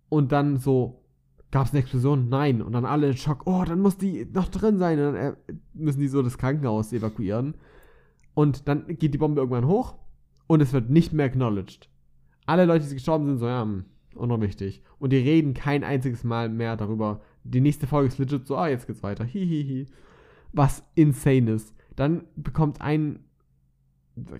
[0.08, 1.02] Und dann so,
[1.50, 2.30] gab es eine Explosion?
[2.30, 2.62] Nein.
[2.62, 4.98] Und dann alle in Schock, oh, dann muss die noch drin sein.
[4.98, 5.36] Und dann äh,
[5.74, 7.56] müssen die so das Krankenhaus evakuieren.
[8.32, 9.96] Und dann geht die Bombe irgendwann hoch
[10.46, 11.90] und es wird nicht mehr acknowledged.
[12.46, 14.82] Alle Leute, die gestorben sind, so, ja, hm, unwichtig.
[14.98, 17.20] Und die reden kein einziges Mal mehr darüber.
[17.44, 19.24] Die nächste Folge ist legit so, ah, jetzt geht's weiter.
[19.24, 19.86] Hihihi.
[20.52, 21.74] Was insane ist.
[21.96, 23.24] Dann bekommt ein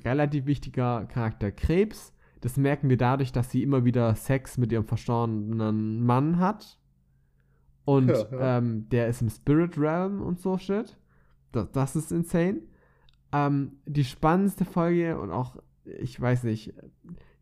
[0.04, 2.14] relativ wichtiger Charakter Krebs.
[2.40, 6.78] Das merken wir dadurch, dass sie immer wieder Sex mit ihrem verstorbenen Mann hat.
[7.84, 8.58] Und Ja, ja.
[8.58, 10.96] Ähm, der ist im Spirit Realm und so shit.
[11.52, 12.62] Das, das ist insane.
[13.32, 16.74] Ähm, die spannendste Folge und auch, ich weiß nicht,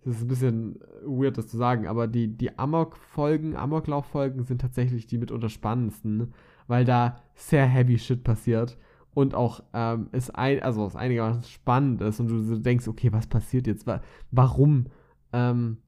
[0.04, 5.06] das ist ein bisschen weird, das zu sagen, aber die, die Amok-Folgen, Amoklauf-Folgen sind tatsächlich
[5.06, 6.32] die mitunter spannendsten,
[6.66, 8.78] weil da sehr heavy shit passiert
[9.14, 13.12] und auch ähm, es ein, also es einigermaßen spannend ist und du so denkst, okay,
[13.12, 13.86] was passiert jetzt?
[13.86, 14.86] Wa warum?
[15.32, 15.78] Ähm,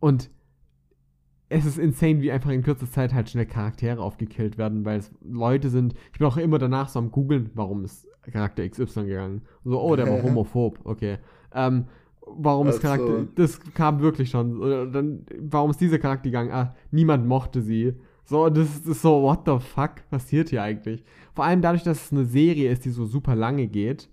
[0.00, 0.30] und
[1.50, 5.10] es ist insane, wie einfach in kürzester Zeit halt schnell Charaktere aufgekillt werden, weil es
[5.22, 5.94] Leute sind.
[6.12, 9.42] Ich bin auch immer danach so am googeln, warum ist Charakter XY gegangen.
[9.64, 11.18] So, oh, der war homophob, okay.
[11.52, 11.86] Ähm,
[12.36, 12.86] warum ist Ach so.
[13.06, 13.26] Charakter.
[13.34, 14.60] Das kam wirklich schon.
[14.92, 16.50] Dann, warum ist dieser Charakter gegangen?
[16.52, 17.94] Ah, niemand mochte sie.
[18.24, 21.04] So, das ist- so, what the fuck passiert hier eigentlich?
[21.34, 24.10] Vor allem dadurch, dass es eine Serie ist, die so super lange geht,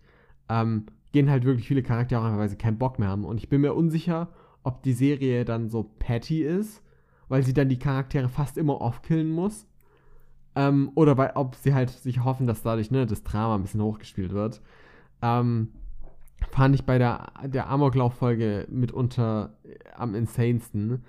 [0.48, 3.26] ähm, gehen halt wirklich viele Charaktere auch einfach, weil sie keinen Bock mehr haben.
[3.26, 4.30] Und ich bin mir unsicher,
[4.64, 6.82] ob die Serie dann so patty ist,
[7.28, 9.66] weil sie dann die Charaktere fast immer aufkillen muss.
[10.56, 13.82] Ähm, oder weil, ob sie halt sich hoffen, dass dadurch ne, das Drama ein bisschen
[13.82, 14.62] hochgespielt wird.
[15.22, 15.70] Ähm,
[16.52, 19.58] fand ich bei der, der Amoklauf-Folge mitunter
[19.96, 21.04] am insanesten.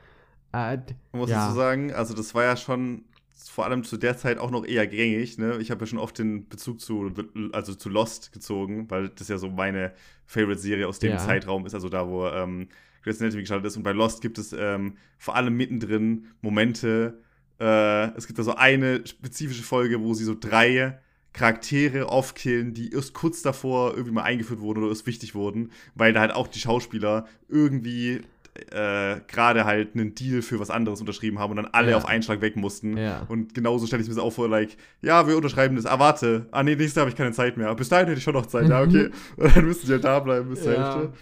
[0.53, 0.79] Äh,
[1.13, 1.45] muss ja.
[1.45, 1.93] ich so sagen.
[1.93, 3.05] Also das war ja schon
[3.45, 5.39] vor allem zu der Zeit auch noch eher gängig.
[5.39, 5.59] Ne?
[5.61, 7.13] Ich habe ja schon oft den Bezug zu,
[7.53, 9.93] also zu Lost gezogen, weil das ja so meine
[10.27, 11.19] Favorite-Serie aus dem Ja.
[11.19, 12.69] Zeitraum ist, also da, wo ähm,
[13.03, 13.77] Grey's Anatomy gestartet ist.
[13.77, 17.23] Und bei Lost gibt es ähm, vor allem mittendrin Momente.
[17.61, 20.99] Äh, es gibt da so eine spezifische Folge, wo sie so drei
[21.37, 26.13] Charaktere aufkillen, die erst kurz davor irgendwie mal eingeführt wurden oder erst wichtig wurden, weil
[26.15, 28.23] da halt auch die Schauspieler irgendwie
[28.71, 31.99] äh, gerade halt einen Deal für was anderes unterschrieben haben und dann alle Ja.
[31.99, 32.97] auf einen Schlag weg mussten.
[32.97, 33.27] Ja.
[33.29, 36.47] Und genauso stelle ich mir das auch vor, like, ja, wir unterschreiben das, ah, warte,
[36.53, 37.75] ah, nee, nächstes Jahr habe ich keine Zeit mehr.
[37.75, 39.11] Bis dahin hätte ich schon noch Zeit, ja, okay.
[39.37, 40.73] Und dann müssen die halt da bleiben bis zur.
[40.73, 40.97] Ja.
[40.97, 41.13] Hälfte.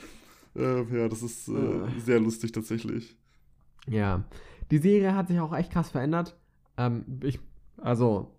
[0.95, 1.89] Äh, ja, das ist äh, Äh.
[2.05, 3.17] sehr lustig tatsächlich.
[3.89, 4.23] Ja.
[4.71, 6.37] Die Serie hat sich auch echt krass verändert.
[6.79, 7.41] Ähm, ich,
[7.79, 8.31] also,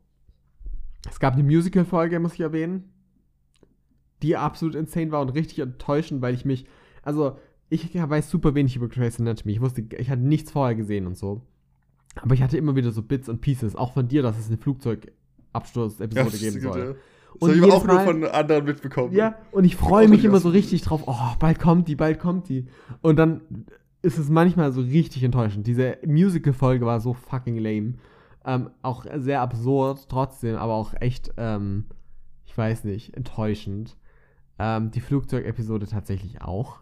[1.09, 2.91] es gab eine Musical-Folge, muss ich erwähnen,
[4.23, 6.65] die absolut insane war und richtig enttäuschend, weil ich mich,
[7.03, 7.37] also,
[7.69, 9.53] ich weiß super wenig über Grey's Anatomy.
[9.53, 11.41] Ich wusste, ich hatte nichts vorher gesehen und so.
[12.21, 14.57] Aber ich hatte immer wieder so Bits und Pieces, auch von dir, dass es eine
[14.57, 16.79] Flugzeugabsturz-Episode das geben soll.
[16.79, 16.85] ja.
[16.85, 16.95] Das
[17.41, 19.13] Und habe ich auch nur Mal- von anderen mitbekommen.
[19.13, 22.47] Ja, und ich freue mich immer so richtig drauf, oh, bald kommt die, bald kommt
[22.47, 22.67] die.
[23.01, 23.41] Und dann
[24.01, 25.67] ist es manchmal so richtig enttäuschend.
[25.67, 27.95] Diese Musical-Folge war so fucking lame.
[28.45, 31.85] Ähm, auch sehr absurd trotzdem, aber auch echt, ähm,
[32.45, 33.97] ich weiß nicht, enttäuschend.
[34.59, 36.79] Ähm, die Flugzeugepisode tatsächlich auch,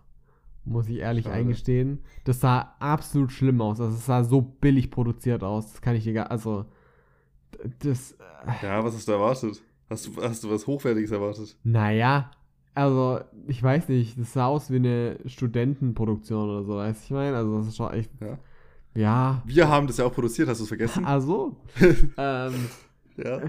[0.65, 1.36] muss ich ehrlich Schade.
[1.36, 2.04] eingestehen.
[2.26, 3.80] Das sah absolut schlimm aus.
[3.82, 5.71] Also es sah so billig produziert aus.
[5.71, 6.65] Das kann ich dir gar, also
[7.80, 9.62] das, äh, Ja, was hast du erwartet?
[9.89, 11.58] Hast du, hast du was Hochwertiges erwartet?
[11.63, 12.32] naja,
[12.76, 17.12] also, ich weiß nicht, das sah aus wie eine Studentenproduktion oder so, weißt du, ich
[17.12, 17.38] meine?
[17.38, 18.10] Also, das ist schon echt.
[18.19, 18.39] Ja.
[18.95, 19.41] Ja.
[19.45, 21.06] Wir haben das ja auch produziert, hast du es vergessen?
[21.06, 21.58] Also,
[22.17, 22.53] ähm,
[23.17, 23.41] ja.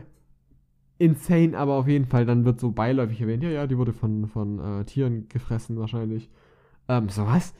[0.98, 4.26] insane, aber auf jeden Fall, dann wird so beiläufig erwähnt, ja, ja, die wurde von,
[4.26, 6.30] von äh, Tieren gefressen wahrscheinlich.
[6.88, 7.54] Ähm, so was?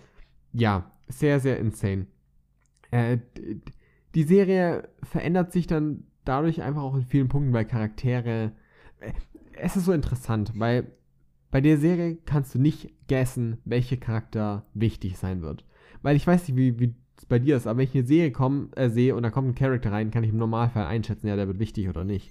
[0.53, 2.07] Ja, sehr, sehr insane.
[2.91, 3.19] Äh,
[4.15, 8.53] die Serie verändert sich dann dadurch einfach auch in vielen Punkten, weil Charaktere.
[9.01, 9.13] Äh,
[9.57, 10.91] es ist so interessant, weil
[11.51, 15.65] bei der Serie kannst du nicht guessen, welcher Charakter wichtig sein wird.
[16.03, 16.95] Weil ich weiß nicht, wie, wie
[17.29, 19.55] bei dir ist, aber wenn ich eine Serie komm, äh, sehe und da kommt ein
[19.55, 22.31] Charakter rein, kann ich im Normalfall einschätzen, ja, der wird wichtig oder nicht.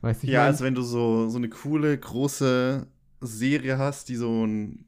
[0.00, 0.48] Weißt du, ich Ja, mein?
[0.48, 2.86] also wenn du so, so eine coole, große
[3.20, 4.84] Serie hast, die so ein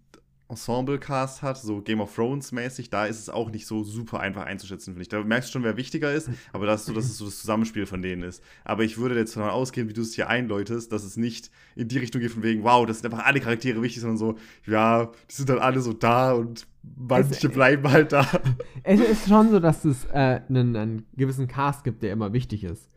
[0.49, 4.95] Ensemble-Cast hat, so Game of Thrones-mäßig, da ist es auch nicht so super einfach einzuschätzen,
[4.95, 5.09] finde ich.
[5.09, 7.39] Da merkst du schon, wer wichtiger ist, aber das ist so, dass es so das
[7.41, 8.43] Zusammenspiel von denen ist.
[8.65, 11.89] Aber ich würde jetzt davon ausgehen, wie du es hier einläutest, dass es nicht in
[11.89, 15.07] die Richtung geht von wegen, wow, das sind einfach alle Charaktere wichtig, sondern so, ja,
[15.31, 18.27] die sind dann alle so da und manche Es- bleiben halt da.
[18.85, 22.65] Es ist schon so, dass es äh, einen, einen gewissen Cast gibt, der immer wichtig
[22.65, 22.89] ist.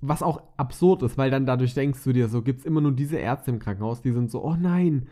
[0.00, 2.92] Was auch absurd ist, weil dann dadurch denkst du dir so, gibt es immer nur
[2.92, 5.06] diese Ärzte im Krankenhaus, die sind so, oh nein,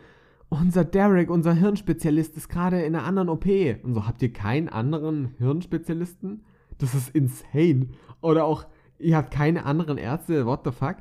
[0.51, 3.45] unser Derek, unser Hirnspezialist ist gerade in einer anderen OP.
[3.83, 6.43] Und so, habt ihr keinen anderen Hirnspezialisten?
[6.77, 7.87] Das ist insane.
[8.19, 8.65] Oder auch,
[8.99, 10.97] ihr habt keine anderen Ärzte, what the fuck?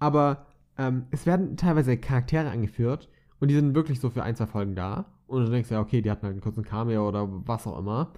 [0.00, 4.46] Aber ähm, es werden teilweise Charaktere angeführt und die sind wirklich so für ein, zwei
[4.46, 5.06] Folgen da.
[5.28, 8.12] Und du denkst ja, okay, die hatten halt einen kurzen Cameo oder was auch immer.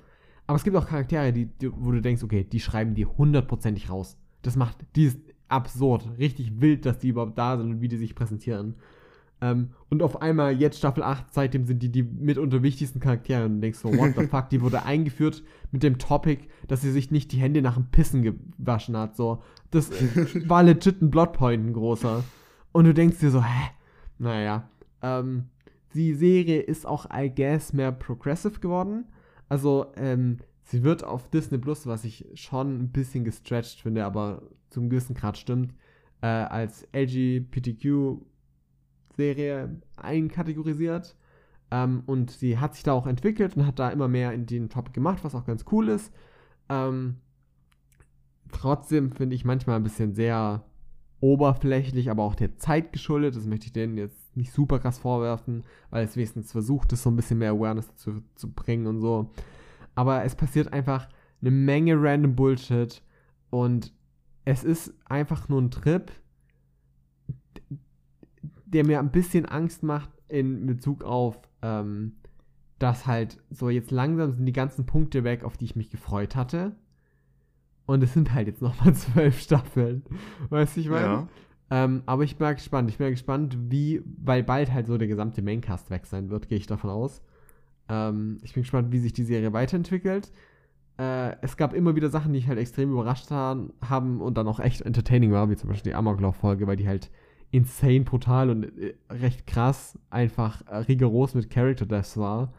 [0.46, 3.90] Aber es gibt auch Charaktere, die, die, wo du denkst, okay, die schreiben die hundertprozentig
[3.90, 4.16] raus.
[4.40, 7.98] Das macht, die ist absurd, richtig wild, dass die überhaupt da sind und wie die
[7.98, 8.76] sich präsentieren.
[9.44, 13.56] Ähm, und auf einmal, jetzt Staffel 8, seitdem sind die die mitunter wichtigsten Charaktere und
[13.56, 17.10] du denkst so, what the fuck, die wurde eingeführt mit dem Topic, dass sie sich
[17.10, 19.42] nicht die Hände nach dem Pissen gewaschen hat, so.
[19.70, 19.90] Das
[20.48, 22.24] war legit ein Plotpoint, ein großer.
[22.72, 23.70] Und du denkst dir so, hä?
[24.18, 24.70] Naja,
[25.02, 25.50] ähm,
[25.92, 29.04] die Serie ist auch, I guess, mehr progressive geworden.
[29.50, 34.40] Also, ähm, sie wird auf Disney Plus, was ich schon ein bisschen gestretched finde, aber
[34.70, 35.74] zum gewissen Grad stimmt,
[36.22, 36.88] äh, als
[39.16, 41.16] LGBTQ-Serie einkategorisiert.
[41.70, 44.68] Ähm, und sie hat sich da auch entwickelt und hat da immer mehr in den
[44.68, 46.12] Top gemacht, was auch ganz cool ist.
[46.68, 47.16] Ähm,
[48.52, 50.64] trotzdem finde ich manchmal ein bisschen sehr
[51.20, 53.34] oberflächlich, aber auch der Zeit geschuldet.
[53.34, 57.10] Das möchte ich denen jetzt nicht super krass vorwerfen, weil es wenigstens versucht, es so
[57.10, 59.30] ein bisschen mehr Awareness zu, zu bringen und so.
[59.94, 61.08] Aber es passiert einfach
[61.40, 63.02] eine Menge random Bullshit
[63.50, 63.92] und
[64.44, 66.10] es ist einfach nur ein Trip,
[68.66, 72.14] der mir ein bisschen Angst macht in Bezug auf, ähm,
[72.78, 76.36] dass halt so jetzt langsam sind die ganzen Punkte weg, auf die ich mich gefreut
[76.36, 76.76] hatte.
[77.86, 80.02] Und es sind halt jetzt nochmal zwölf Staffeln.
[80.48, 81.04] Weißt du, ich meine?
[81.04, 81.28] Ja.
[81.70, 82.90] Ähm, aber ich bin mal gespannt.
[82.90, 86.48] Ich bin mal gespannt, wie, weil bald halt so der gesamte Maincast weg sein wird,
[86.48, 87.22] gehe ich davon aus.
[87.88, 90.32] Ähm, ich bin gespannt, wie sich die Serie weiterentwickelt.
[90.98, 94.46] Äh, es gab immer wieder Sachen, die ich halt extrem überrascht haben, haben und dann
[94.46, 97.10] auch echt entertaining war, wie zum Beispiel die Amoklauf-Folge, weil die halt
[97.50, 102.52] insane brutal und äh, recht krass einfach äh, rigoros mit Character Deaths war.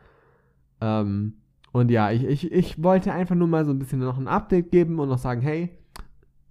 [0.82, 1.36] Ähm,
[1.71, 4.71] Und ja, ich, ich, ich wollte einfach nur mal so ein bisschen noch ein Update
[4.71, 5.69] geben und noch sagen, hey,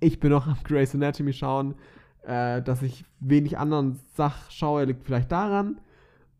[0.01, 1.75] ich bin noch am Grey's Anatomy schauen.
[2.23, 5.79] Äh, dass ich wenig anderen Sach schaue, liegt vielleicht daran.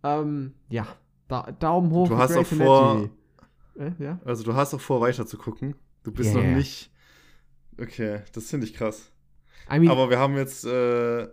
[0.03, 0.87] Ähm, ja,
[1.29, 2.09] da, Daumen hoch.
[2.09, 3.11] Du hast auch vor.
[3.79, 4.19] Äh, ja?
[4.25, 5.75] Also du hast auch vor, weiter zu gucken.
[6.03, 6.43] Du bist yeah.
[6.43, 6.91] noch nicht.
[7.79, 9.11] Okay, das finde ich krass.
[9.71, 11.27] I mean, Aber wir haben jetzt äh,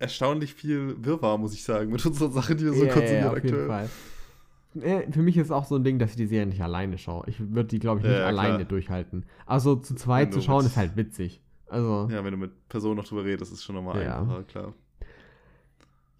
[0.00, 3.30] erstaunlich viel Wirrwarr, muss ich sagen, mit unseren Sachen, die wir so yeah, konsumieren yeah,
[3.30, 3.54] auf aktuell.
[3.54, 3.90] Jeden Fall.
[5.12, 7.24] Für mich ist auch so ein Ding, dass ich die Serie nicht alleine schaue.
[7.28, 8.68] Ich würde die, glaube ich, nicht ja, alleine klar.
[8.68, 9.26] durchhalten.
[9.46, 11.42] Also zu zweit zu schauen ist halt witzig.
[11.66, 14.20] Also, ja, wenn du mit Personen noch drüber redest, ist schon nochmal ja.
[14.20, 14.74] einfacher, klar.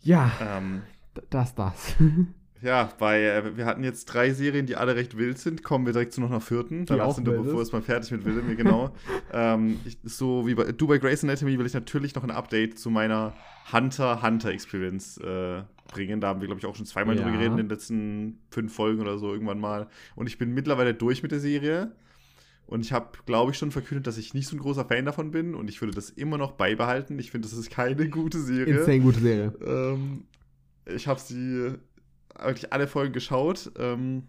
[0.02, 0.82] Ja, ähm,
[1.30, 1.96] das, das.
[2.62, 5.62] ja, bei, äh, wir hatten jetzt drei Serien, die alle recht wild sind.
[5.62, 6.80] Kommen wir direkt zu noch einer vierten.
[6.80, 8.94] Die Danach sind wir, bevor es mal fertig mit Willem, genau.
[9.32, 12.78] ähm, ich, so wie bei, du bei Grace Anatomy will ich natürlich noch ein Update
[12.78, 13.34] zu meiner
[13.72, 16.20] Hunter-Hunter-Experience äh, bringen.
[16.20, 17.22] Da haben wir, glaube ich, auch schon zweimal ja.
[17.22, 19.88] drüber geredet in den letzten fünf Folgen oder so irgendwann mal.
[20.14, 21.92] Und ich bin mittlerweile durch mit der Serie.
[22.66, 25.32] Und ich habe, glaube ich, schon verkündet, dass ich nicht so ein großer Fan davon
[25.32, 27.18] bin und ich würde das immer noch beibehalten.
[27.18, 28.78] Ich finde, das ist keine gute Serie.
[28.78, 29.52] Insane gute Serie.
[29.66, 30.22] Ähm,
[30.86, 31.74] ich habe sie
[32.38, 33.72] wirklich alle Folgen geschaut.
[33.78, 34.28] Ähm,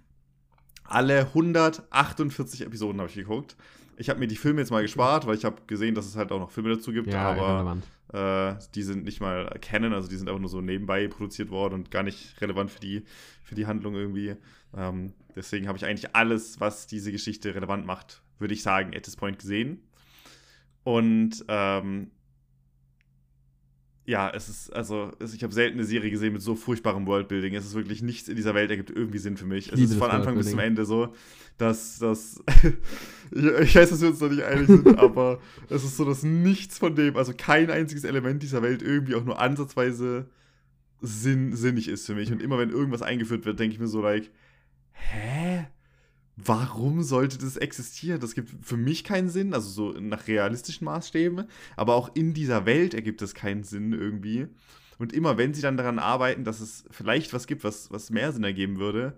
[0.83, 3.55] alle 148 Episoden habe ich geguckt.
[3.97, 6.31] Ich habe mir die Filme jetzt mal gespart, weil ich habe gesehen, dass es halt
[6.31, 7.77] auch noch Filme dazu gibt, ja, aber
[8.13, 11.75] äh, die sind nicht mal Canon, also die sind einfach nur so nebenbei produziert worden
[11.75, 13.03] und gar nicht relevant für die,
[13.43, 14.35] für die Handlung irgendwie.
[14.75, 19.03] Ähm, deswegen habe ich eigentlich alles, was diese Geschichte relevant macht, würde ich sagen, at
[19.03, 19.81] this point gesehen.
[20.83, 22.11] Und ähm,
[24.11, 27.55] ja, es ist, also, es, ich habe selten eine Serie gesehen mit so furchtbarem Worldbuilding.
[27.55, 29.71] Es ist wirklich nichts in dieser Welt ergibt irgendwie Sinn für mich.
[29.71, 31.13] Es ist von Anfang bis zum Ende so,
[31.57, 32.01] dass,
[33.31, 36.23] ich, ich, weiß, dass wir uns noch nicht einig sind, aber es ist so, dass
[36.23, 40.25] nichts von dem, also kein einziges Element dieser Welt irgendwie auch nur ansatzweise
[40.99, 42.33] sinn, sinnig ist für mich.
[42.33, 44.29] Und immer wenn irgendwas eingeführt wird, denke ich mir so, like,
[44.91, 45.67] hä?
[46.45, 48.19] Warum sollte das existieren?
[48.19, 52.65] Das gibt für mich keinen Sinn, also so nach realistischen Maßstäben, aber auch in dieser
[52.65, 54.47] Welt ergibt es keinen Sinn irgendwie.
[54.97, 58.31] Und immer wenn sie dann daran arbeiten, dass es vielleicht was gibt, was, was mehr
[58.31, 59.17] Sinn ergeben würde,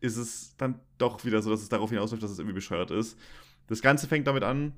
[0.00, 3.16] ist es dann doch wieder so, dass es darauf hinausläuft, dass es irgendwie bescheuert ist.
[3.68, 4.72] Das Ganze fängt damit an,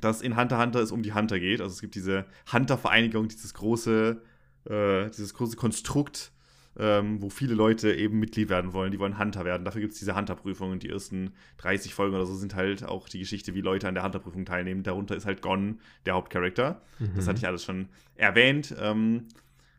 [0.00, 1.60] dass in Hunter Hunter es um die Hunter geht.
[1.60, 4.20] Also es gibt diese Hunter-Vereinigung, dieses große,
[4.64, 6.32] äh, dieses große Konstrukt,
[6.78, 8.92] ähm, wo viele Leute eben Mitglied werden wollen.
[8.92, 9.64] Die wollen Hunter werden.
[9.64, 10.70] Dafür gibt es diese Hunter-Prüfung.
[10.70, 13.94] Und die ersten 30 Folgen oder so sind halt auch die Geschichte, wie Leute an
[13.94, 14.82] der Hunter-Prüfung teilnehmen.
[14.82, 16.80] Darunter ist halt Gon der Hauptcharakter.
[16.98, 17.10] Mhm.
[17.16, 18.74] Das hatte ich alles schon erwähnt.
[18.78, 19.28] Ähm,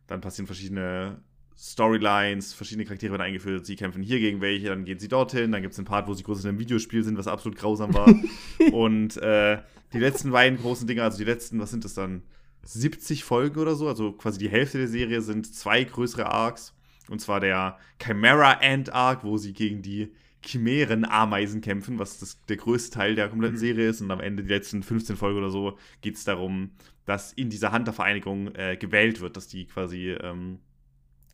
[0.08, 1.20] dann passieren verschiedene
[1.58, 3.66] Storylines, verschiedene Charaktere werden eingeführt.
[3.66, 5.52] Sie kämpfen hier gegen welche, dann gehen sie dorthin.
[5.52, 7.94] Dann gibt es einen Part, wo sie groß in einem Videospiel sind, was absolut grausam
[7.94, 8.14] war.
[8.72, 9.60] und äh,
[9.94, 12.24] die letzten beiden großen Dinge, also die letzten, was sind das dann?
[12.66, 16.74] 70 Folgen oder so, also quasi die Hälfte der Serie sind zwei größere Arcs.
[17.10, 20.12] Und zwar der Chimera Ant Arc, wo sie gegen die
[20.46, 23.62] Chimären-Ameisen kämpfen, was das, der größte Teil der kompletten mhm.
[23.62, 24.02] Serie ist.
[24.02, 26.72] Und am Ende, die letzten 15 Folgen oder so, geht es darum,
[27.06, 30.60] dass in dieser Hunter-Vereinigung äh, gewählt wird, dass die quasi ähm,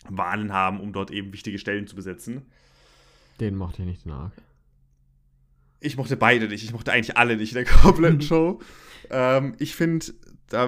[0.07, 2.43] Wahlen haben, um dort eben wichtige Stellen zu besetzen.
[3.39, 4.33] Den mochte ich nicht, den Arc.
[5.79, 6.63] Ich mochte beide nicht.
[6.63, 8.59] Ich mochte eigentlich alle nicht in der kompletten Show.
[9.09, 10.05] ähm, ich finde,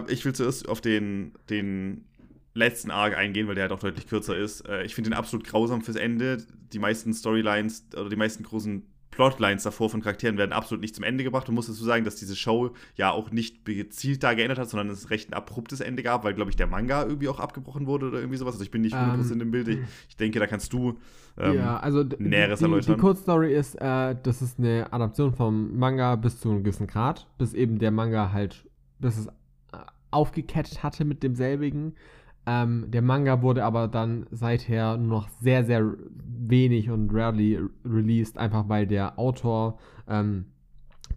[0.07, 2.05] ich will zuerst auf den, den
[2.53, 4.67] letzten Arc eingehen, weil der halt auch deutlich kürzer ist.
[4.67, 6.37] Äh, ich finde den absolut grausam fürs Ende.
[6.73, 11.03] Die meisten Storylines oder die meisten großen Plotlines davor von Charakteren werden absolut nicht zum
[11.03, 11.47] Ende gebracht.
[11.47, 14.89] Du musst dazu sagen, dass diese Show ja auch nicht gezielt da geändert hat, sondern
[14.89, 18.07] es recht ein abruptes Ende gab, weil, glaube ich, der Manga irgendwie auch abgebrochen wurde
[18.07, 18.55] oder irgendwie sowas.
[18.55, 19.67] Also ich bin nicht 100% um, im Bild.
[19.67, 20.97] Ich, ich, denke, da kannst du
[21.37, 22.95] ähm, ja, also Näheres die, erläutern.
[22.95, 27.27] Die Kurzstory ist, äh, das ist eine Adaption vom Manga bis zu einem gewissen Grad,
[27.37, 28.65] bis eben der Manga halt,
[28.99, 29.31] bis es äh,
[30.09, 31.95] aufgekettet hatte mit demselbigen.
[32.45, 35.93] Ähm, der Manga wurde aber dann seither nur noch sehr, sehr
[36.25, 39.77] wenig und rarely released, einfach weil der Autor,
[40.07, 40.45] ähm,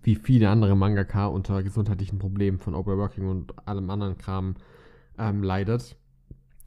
[0.03, 4.55] wie viele andere Mangaka, unter gesundheitlichen Problemen von Overworking und allem anderen Kram
[5.19, 5.97] ähm, leidet.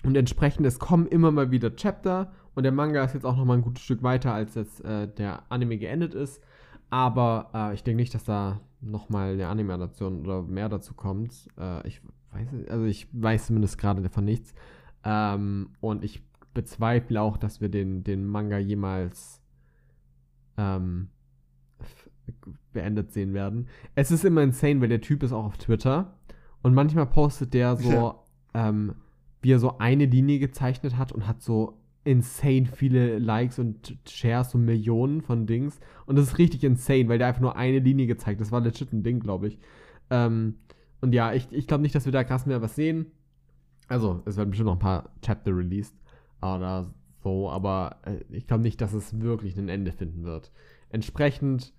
[0.04, 3.46] Und entsprechend, es kommen immer mal wieder Chapter und der Manga ist jetzt auch noch
[3.46, 6.42] mal ein gutes Stück weiter, als jetzt äh, der Anime geendet ist.
[6.90, 11.48] Aber äh, ich denke nicht, dass da noch mal eine Anime-Adaption oder mehr dazu kommt.
[11.60, 12.02] Äh, ich
[12.38, 14.54] weiß, also ich weiß zumindest gerade davon nichts.
[15.04, 16.24] Ähm, und ich
[16.54, 19.42] bezweifle auch, dass wir den, den Manga jemals
[20.58, 21.10] ähm,
[22.74, 23.68] beendet sehen werden.
[23.96, 26.18] Es ist immer insane, weil der Typ ist auch auf Twitter
[26.62, 28.24] und manchmal postet der so, ja.
[28.54, 28.96] ähm,
[29.42, 34.52] wie er so eine Linie gezeichnet hat und hat so insane viele Likes und Shares,
[34.52, 35.80] so Millionen von Dings.
[36.06, 38.46] Und das ist richtig insane, weil der einfach nur eine Linie gezeigt hat.
[38.46, 39.60] Das war legit ein Ding, glaube ich.
[40.10, 40.56] Ähm,
[41.02, 43.08] und ja, ich, ich glaube nicht, dass wir da krass mehr was sehen.
[43.88, 45.96] Also, es werden bestimmt noch ein paar Chapter released
[46.42, 46.94] oder
[47.24, 50.52] so, aber äh, ich glaube nicht, dass es wirklich ein Ende finden wird.
[50.90, 51.74] entsprechend,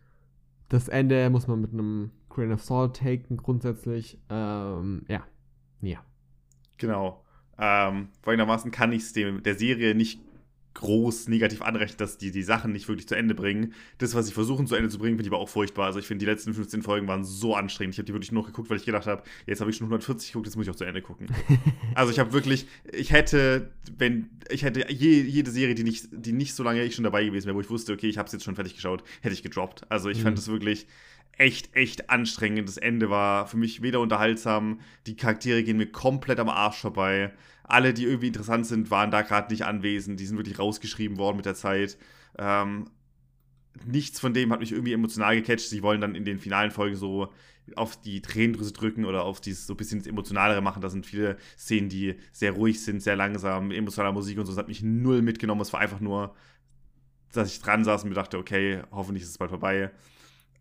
[0.69, 4.21] das Ende muss man mit einem Grain of Salt taken, grundsätzlich.
[4.29, 5.25] Ähm, ja.
[5.81, 5.99] Ja.
[6.77, 7.25] Genau.
[7.59, 10.21] Ähm, folgendermaßen kann ich es der Serie nicht
[10.79, 13.74] groß negativ anrechnen, dass die die Sachen nicht wirklich zu Ende bringen.
[13.99, 15.87] Das, was sie versuchen zu Ende zu bringen, finde ich aber auch furchtbar.
[15.87, 17.95] Also ich finde, die letzten 15 Folgen waren so anstrengend.
[17.95, 19.87] Ich habe die wirklich nur noch geguckt, weil ich gedacht habe, jetzt habe ich schon
[19.87, 21.26] 140 geguckt, jetzt muss ich auch zu Ende gucken.
[21.95, 26.33] also ich habe wirklich, ich hätte, wenn, ich hätte je, jede Serie, die nicht, die
[26.33, 28.33] nicht so lange ich schon dabei gewesen wäre, wo ich wusste, okay, ich habe es
[28.33, 29.91] jetzt schon fertig geschaut, hätte ich gedroppt.
[29.91, 30.22] Also ich mhm.
[30.22, 30.87] fand das wirklich
[31.39, 32.68] echt, echt anstrengend.
[32.68, 37.33] Das Ende war für mich weder unterhaltsam, die Charaktere gehen mir komplett am Arsch vorbei
[37.69, 40.19] alle, die irgendwie interessant sind, waren da gerade nicht anwesend.
[40.21, 41.99] Die sind wirklich rausgeschrieben worden mit der Zeit.
[42.39, 42.91] Ähm,
[43.85, 45.69] nichts von dem hat mich irgendwie emotional gecatcht.
[45.69, 47.33] Sie wollen dann in den finalen Folgen so
[47.77, 50.81] auf die Tränendrüse drücken oder auf dieses so ein bisschen das Emotionalere machen.
[50.81, 54.53] Da sind viele Szenen, die sehr ruhig sind, sehr langsam, emotionale Musik und so.
[54.53, 55.61] Das hat mich null mitgenommen.
[55.61, 56.35] Es war einfach nur,
[57.33, 59.91] dass ich dran saß und mir dachte, okay, hoffentlich ist es bald vorbei.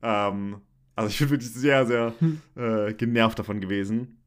[0.01, 0.61] Ähm,
[0.95, 2.41] also ich bin wirklich sehr, sehr hm.
[2.55, 4.17] äh, genervt davon gewesen.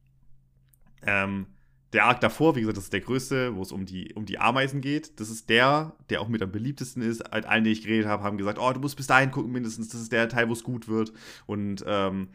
[1.03, 1.47] Ähm,
[1.93, 4.39] der Arc davor, wie gesagt, das ist der größte, wo es um die, um die
[4.39, 5.19] Ameisen geht.
[5.19, 7.29] Das ist der, der auch mit am beliebtesten ist.
[7.29, 9.89] Halt allen, die ich geredet habe, haben gesagt, oh, du musst bis dahin gucken mindestens.
[9.89, 11.11] Das ist der Teil, wo es gut wird.
[11.47, 12.29] Und ähm,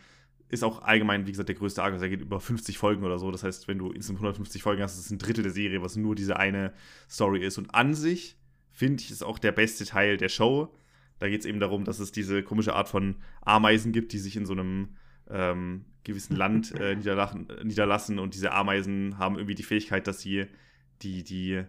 [0.48, 1.94] ist auch allgemein, wie gesagt, der größte Arc.
[1.94, 3.30] Also er geht über 50 Folgen oder so.
[3.30, 5.96] Das heißt, wenn du insgesamt 150 Folgen hast, ist es ein Drittel der Serie, was
[5.96, 6.74] nur diese eine
[7.08, 7.56] Story ist.
[7.56, 8.36] Und an sich,
[8.70, 10.74] finde ich, ist auch der beste Teil der Show.
[11.18, 14.36] Da geht es eben darum, dass es diese komische Art von Ameisen gibt, die sich
[14.36, 14.96] in so einem
[15.30, 16.94] ähm, gewissen Land äh,
[17.64, 20.46] niederlassen, und diese Ameisen haben irgendwie die Fähigkeit, dass sie
[21.02, 21.64] die, die,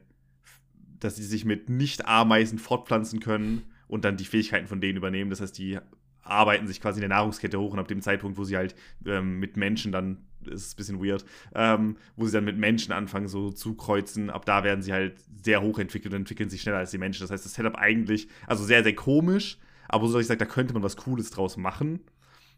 [0.99, 5.29] dass sie sich mit Nicht-Ameisen fortpflanzen können und dann die Fähigkeiten von denen übernehmen.
[5.29, 5.79] Das heißt, die
[6.21, 9.39] arbeiten sich quasi in der Nahrungskette hoch und ab dem Zeitpunkt, wo sie halt ähm,
[9.39, 13.51] mit Menschen dann, ist ein bisschen weird, ähm, wo sie dann mit Menschen anfangen so
[13.51, 16.91] zu kreuzen, ab da werden sie halt sehr hoch entwickelt und entwickeln sich schneller als
[16.91, 17.23] die Menschen.
[17.23, 20.45] Das heißt, das Setup eigentlich, also sehr, sehr komisch, aber so dass ich sage, da
[20.45, 22.01] könnte man was Cooles draus machen.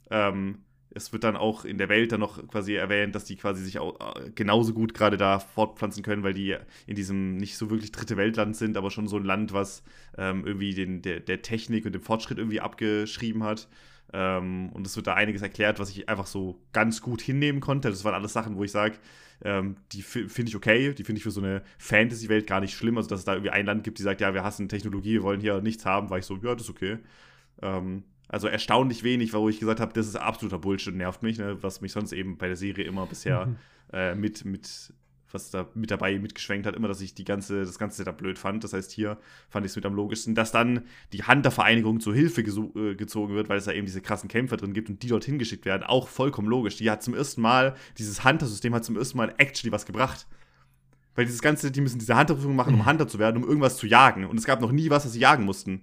[0.09, 0.59] Ähm,
[0.91, 3.79] es wird dann auch in der Welt dann noch quasi erwähnt, dass die quasi sich
[3.79, 6.55] auch äh, genauso gut gerade da fortpflanzen können, weil die
[6.87, 9.83] in diesem nicht so wirklich dritte Weltland sind, aber schon so ein Land, was
[10.17, 13.67] ähm, irgendwie den, der, der Technik und dem Fortschritt irgendwie abgeschrieben hat.
[14.11, 17.89] Ähm, und es wird da einiges erklärt, was ich einfach so ganz gut hinnehmen konnte.
[17.89, 18.97] Das waren alles Sachen, wo ich sage,
[19.43, 22.97] ähm, die finde ich okay, die finde ich für so eine Fantasy-Welt gar nicht schlimm.
[22.97, 25.23] Also, dass es da irgendwie ein Land gibt, die sagt, ja, wir hassen Technologie, wir
[25.23, 26.97] wollen hier nichts haben, war ich so, ja, das ist okay.
[27.61, 31.61] Ähm, also erstaunlich wenig, wo ich gesagt habe, das ist absoluter Bullshit, nervt mich, ne?
[31.61, 33.55] was mich sonst eben bei der Serie immer bisher mhm.
[33.91, 34.93] äh, mit, mit,
[35.31, 38.37] was da mit dabei mitgeschwenkt hat, immer, dass ich die ganze, das ganze Setup blöd
[38.37, 38.63] fand.
[38.63, 39.17] Das heißt, hier
[39.49, 43.49] fand ich es mit am logischsten, dass dann die Hunter-Vereinigung zur Hilfe äh, gezogen wird,
[43.49, 45.81] weil es da eben diese krassen Kämpfer drin gibt und die dorthin geschickt werden.
[45.81, 46.77] Auch vollkommen logisch.
[46.77, 50.27] Die hat zum ersten Mal, dieses Hunter-System hat zum ersten Mal actually was gebracht.
[51.15, 53.87] Weil dieses ganze, die müssen diese Hunter-Prüfung machen, um Hunter zu werden, um irgendwas zu
[53.87, 54.25] jagen.
[54.25, 55.81] Und es gab noch nie was, was sie jagen mussten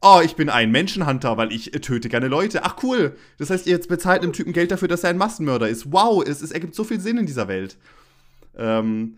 [0.00, 2.64] oh, ich bin ein Menschenhunter, weil ich äh, töte gerne Leute.
[2.64, 3.16] Ach cool.
[3.38, 5.92] Das heißt, ihr jetzt bezahlt einem Typen Geld dafür, dass er ein Massenmörder ist.
[5.92, 7.76] Wow, es, es ergibt so viel Sinn in dieser Welt.
[8.56, 9.16] Ähm,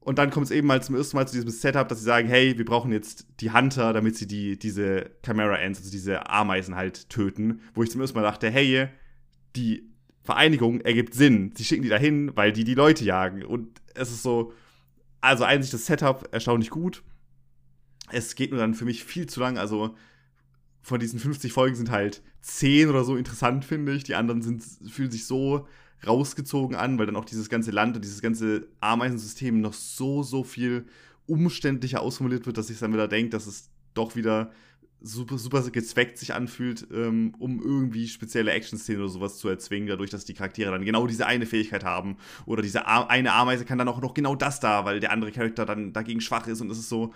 [0.00, 2.28] und dann kommt es eben mal zum ersten Mal zu diesem Setup, dass sie sagen,
[2.28, 6.76] hey, wir brauchen jetzt die Hunter, damit sie die, diese Chimera Ants, also diese Ameisen
[6.76, 7.60] halt töten.
[7.74, 8.88] Wo ich zum ersten Mal dachte, hey,
[9.54, 9.90] die
[10.22, 11.52] Vereinigung ergibt Sinn.
[11.56, 13.44] Sie schicken die dahin, weil die die Leute jagen.
[13.44, 14.52] Und es ist so,
[15.20, 17.02] also eigentlich das Setup erstaunlich gut
[18.12, 19.58] es geht nur dann für mich viel zu lang.
[19.58, 19.94] Also
[20.82, 24.04] von diesen 50 Folgen sind halt 10 oder so interessant, finde ich.
[24.04, 25.66] Die anderen sind, fühlen sich so
[26.06, 30.44] rausgezogen an, weil dann auch dieses ganze Land und dieses ganze Ameisensystem noch so, so
[30.44, 30.86] viel
[31.26, 34.50] umständlicher ausformuliert wird, dass ich dann wieder denke, dass es doch wieder
[35.00, 40.10] super, super gezweckt sich anfühlt, ähm, um irgendwie spezielle Action-Szenen oder sowas zu erzwingen, dadurch,
[40.10, 42.16] dass die Charaktere dann genau diese eine Fähigkeit haben.
[42.46, 45.66] Oder diese eine Ameise kann dann auch noch genau das da, weil der andere Charakter
[45.66, 47.12] dann dagegen schwach ist und es ist so,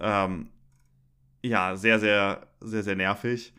[0.00, 0.50] ähm,
[1.42, 3.52] ja, sehr, sehr, sehr, sehr nervig.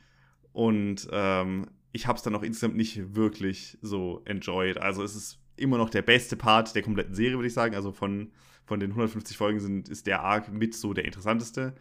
[0.51, 4.77] Und ähm, ich habe es dann auch insgesamt nicht wirklich so enjoyed.
[4.77, 7.75] Also es ist immer noch der beste Part der kompletten Serie, würde ich sagen.
[7.75, 8.31] Also von,
[8.65, 11.75] von den 150 Folgen sind, ist der Arc mit so der interessanteste.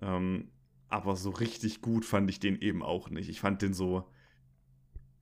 [0.00, 0.50] Ähm,
[0.88, 3.28] aber so richtig gut fand ich den eben auch nicht.
[3.28, 4.08] Ich fand den so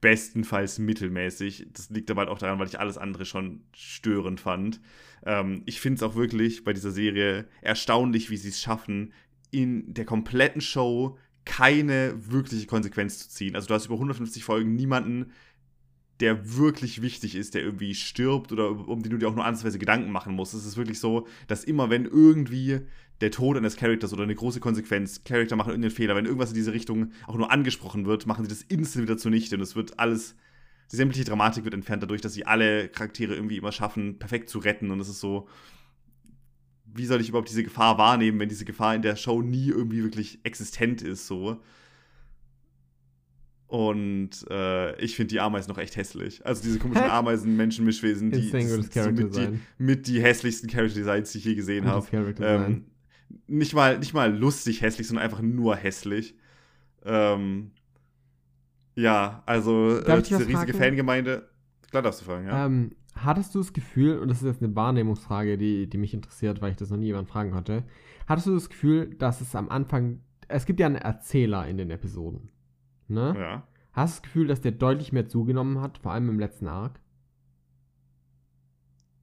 [0.01, 1.69] bestenfalls mittelmäßig.
[1.73, 4.81] Das liegt aber halt auch daran, weil ich alles andere schon störend fand.
[5.25, 9.13] Ähm, ich finde es auch wirklich bei dieser Serie erstaunlich, wie sie es schaffen,
[9.51, 13.55] in der kompletten Show keine wirkliche Konsequenz zu ziehen.
[13.55, 15.33] Also du hast über 150 Folgen niemanden,
[16.21, 19.79] der wirklich wichtig ist, der irgendwie stirbt oder um den du dir auch nur ansatzweise
[19.79, 20.55] Gedanken machen musst.
[20.55, 22.81] Es ist wirklich so, dass immer wenn irgendwie
[23.21, 26.55] der Tod eines Charakters oder eine große Konsequenz, Charakter machen irgendeinen Fehler, wenn irgendwas in
[26.55, 29.99] diese Richtung auch nur angesprochen wird, machen sie das instant wieder zunichte und es wird
[29.99, 30.37] alles,
[30.93, 34.59] die sämtliche Dramatik wird entfernt dadurch, dass sie alle Charaktere irgendwie immer schaffen, perfekt zu
[34.59, 35.49] retten und es ist so,
[36.85, 40.03] wie soll ich überhaupt diese Gefahr wahrnehmen, wenn diese Gefahr in der Show nie irgendwie
[40.03, 41.61] wirklich existent ist, so.
[43.69, 46.47] Und äh, ich finde die Ameisen noch echt hässlich.
[46.47, 50.71] Also diese komischen Ameisen-Menschen-Mischwesen, die, Insane gutes das sind so mit, die mit die hässlichsten
[50.71, 52.07] Character-Designs, die ich je gesehen habe.
[52.41, 52.85] Ähm,
[53.49, 56.37] nicht, mal, nicht mal lustig hässlich, sondern einfach nur hässlich.
[57.05, 57.73] Ähm,
[58.95, 60.75] ja, also äh, diese riesige?
[60.75, 61.49] Fangemeinde.
[61.91, 62.67] Klar darfst du fragen, ja.
[62.67, 66.61] Ähm, hattest du das Gefühl, und das ist jetzt eine Wahrnehmungsfrage, die, die mich interessiert,
[66.61, 67.85] weil ich das noch nie jemand fragen konnte,
[68.27, 71.91] hattest du das Gefühl, dass es am Anfang, es gibt ja einen Erzähler in den
[71.91, 72.49] Episoden,
[73.09, 73.35] ne?
[73.39, 73.63] ja.
[73.93, 77.01] Hast du das Gefühl, dass der deutlich mehr zugenommen hat, vor allem im letzten Arc?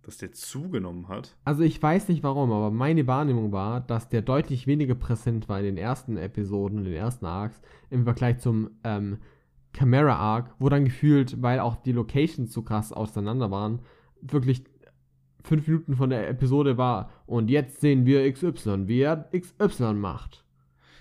[0.02, 1.38] Dass der zugenommen hat.
[1.46, 5.60] Also ich weiß nicht warum, aber meine Wahrnehmung war, dass der deutlich weniger präsent war
[5.60, 7.62] in den ersten Episoden, in den ersten Arcs,
[7.92, 9.20] im Vergleich zum ähm,
[9.78, 13.80] Chimera Arc, wo dann gefühlt, weil auch die Locations so krass auseinander waren,
[14.22, 14.64] wirklich
[15.44, 20.43] fünf Minuten von der Episode war und jetzt sehen wir XY, wie er XY macht.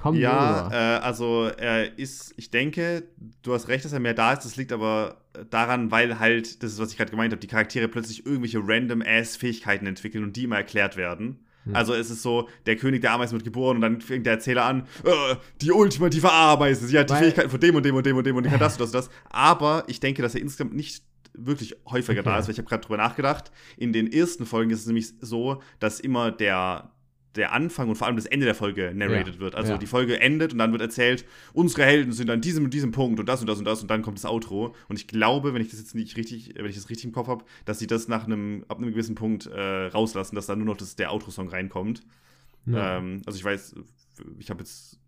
[0.02, 3.04] Kommt Ja, äh, also er ist, ich denke,
[3.42, 4.44] du hast recht, dass er mehr da ist.
[4.44, 7.86] Das liegt aber daran, weil halt, das ist, was ich gerade gemeint habe, die Charaktere
[7.86, 11.44] plötzlich irgendwelche random-ass-Fähigkeiten entwickeln und die immer erklärt werden.
[11.64, 11.76] Hm.
[11.76, 14.64] Also es ist so, der König der Ameisen wird geboren und dann fängt der Erzähler
[14.64, 18.04] an, äh, die ultimative Ameise, sie hat die Weil- Fähigkeiten von dem und dem und
[18.04, 19.10] dem und dem und kann das und das und das.
[19.30, 22.28] Aber ich denke, dass er insgesamt nicht wirklich häufiger Okay.
[22.28, 23.52] da ist, weil ich habe gerade drüber nachgedacht.
[23.76, 26.90] In den ersten Folgen ist es nämlich so, dass immer der,
[27.36, 29.54] der Anfang und vor allem das Ende der Folge narrated Ja, wird.
[29.54, 29.78] Also ja.
[29.78, 33.18] die Folge endet und dann wird erzählt, unsere Helden sind an diesem und diesem Punkt
[33.20, 34.74] und das und das und das und dann kommt das Outro.
[34.88, 37.28] Und ich glaube, wenn ich das jetzt nicht richtig, wenn ich das richtig im Kopf
[37.28, 40.66] habe, dass sie das nach einem, ab einem gewissen Punkt äh, rauslassen, dass da nur
[40.66, 42.02] noch das, der Outro-Song reinkommt.
[42.66, 42.98] Ja.
[42.98, 43.76] Ähm, also ich weiß,
[44.38, 44.98] ich habe jetzt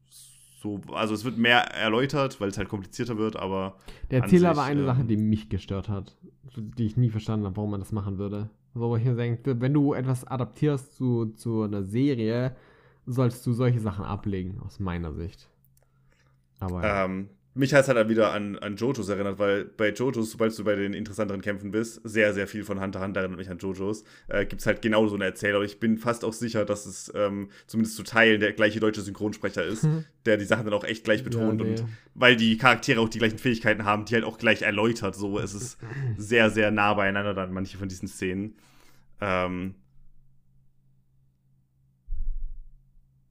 [0.64, 3.76] so, also es wird mehr erläutert, weil es halt komplizierter wird, aber
[4.10, 6.16] Der Erzähler sich, war eine ähm, Sache, die mich gestört hat,
[6.56, 8.48] die ich nie verstanden habe, warum man das machen würde.
[8.74, 12.56] So, wo ich mir denke, wenn du etwas adaptierst zu, zu einer Serie,
[13.06, 15.48] sollst du solche Sachen ablegen, aus meiner Sicht.
[16.58, 16.82] Aber.
[16.82, 20.64] Ähm, mich hat es halt wieder an, an JoJo's erinnert, weil bei JoJo's, sobald du
[20.64, 24.02] bei den interessanteren Kämpfen bist, sehr, sehr viel von Hunter Hunter erinnert mich an JoJo's,
[24.26, 25.56] äh, gibt es halt genau so einen Erzähler.
[25.56, 29.02] Aber ich bin fast auch sicher, dass es ähm, zumindest zu Teilen der gleiche deutsche
[29.02, 29.86] Synchronsprecher ist,
[30.26, 31.60] der die Sachen dann auch echt gleich betont.
[31.60, 31.80] Ja, nee.
[31.80, 31.84] Und
[32.14, 35.14] weil die Charaktere auch die gleichen Fähigkeiten haben, die halt auch gleich erläutert.
[35.14, 35.78] So, es ist
[36.16, 38.56] sehr, sehr nah beieinander dann, manche von diesen Szenen.
[39.20, 39.76] Ähm,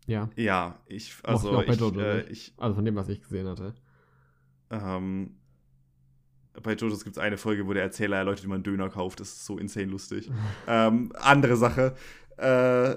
[0.07, 3.73] ja, ja, ich, also ich äh, ich, also von dem, was ich gesehen hatte.
[4.73, 5.35] Ähm,
[6.61, 9.19] bei JoJo's gibt es eine Folge, wo der Erzähler erläutert, wie man Döner kauft.
[9.19, 10.29] Das ist so insane lustig.
[10.67, 11.95] ähm, andere Sache.
[12.37, 12.95] Äh,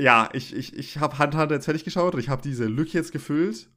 [0.00, 2.92] ja, ich, ich, ich habe Hunter Hunter jetzt fertig geschaut und ich habe diese Lücke
[2.92, 3.68] jetzt gefüllt.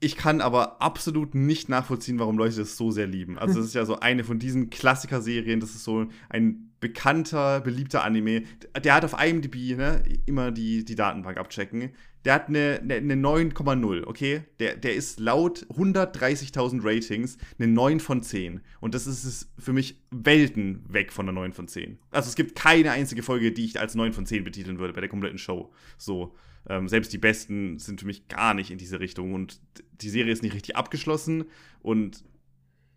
[0.00, 3.38] Ich kann aber absolut nicht nachvollziehen, warum Leute das so sehr lieben.
[3.38, 5.60] Also, das ist ja so eine von diesen Klassiker-Serien.
[5.60, 8.42] Das ist so ein bekannter, beliebter Anime.
[8.82, 11.90] Der hat auf IMDb, ne, immer die, die Datenbank abchecken.
[12.24, 14.44] Der hat eine, eine, eine 9,0, okay?
[14.60, 18.60] Der, der ist laut 130.000 Ratings eine 9 von 10.
[18.80, 21.98] Und das ist es für mich Welten weg von einer 9 von 10.
[22.10, 25.00] Also es gibt keine einzige Folge, die ich als 9 von 10 betiteln würde bei
[25.00, 25.72] der kompletten Show.
[25.98, 26.34] So.
[26.68, 29.34] Ähm, selbst die besten sind für mich gar nicht in diese Richtung.
[29.34, 29.60] Und
[30.00, 31.44] die Serie ist nicht richtig abgeschlossen.
[31.80, 32.22] Und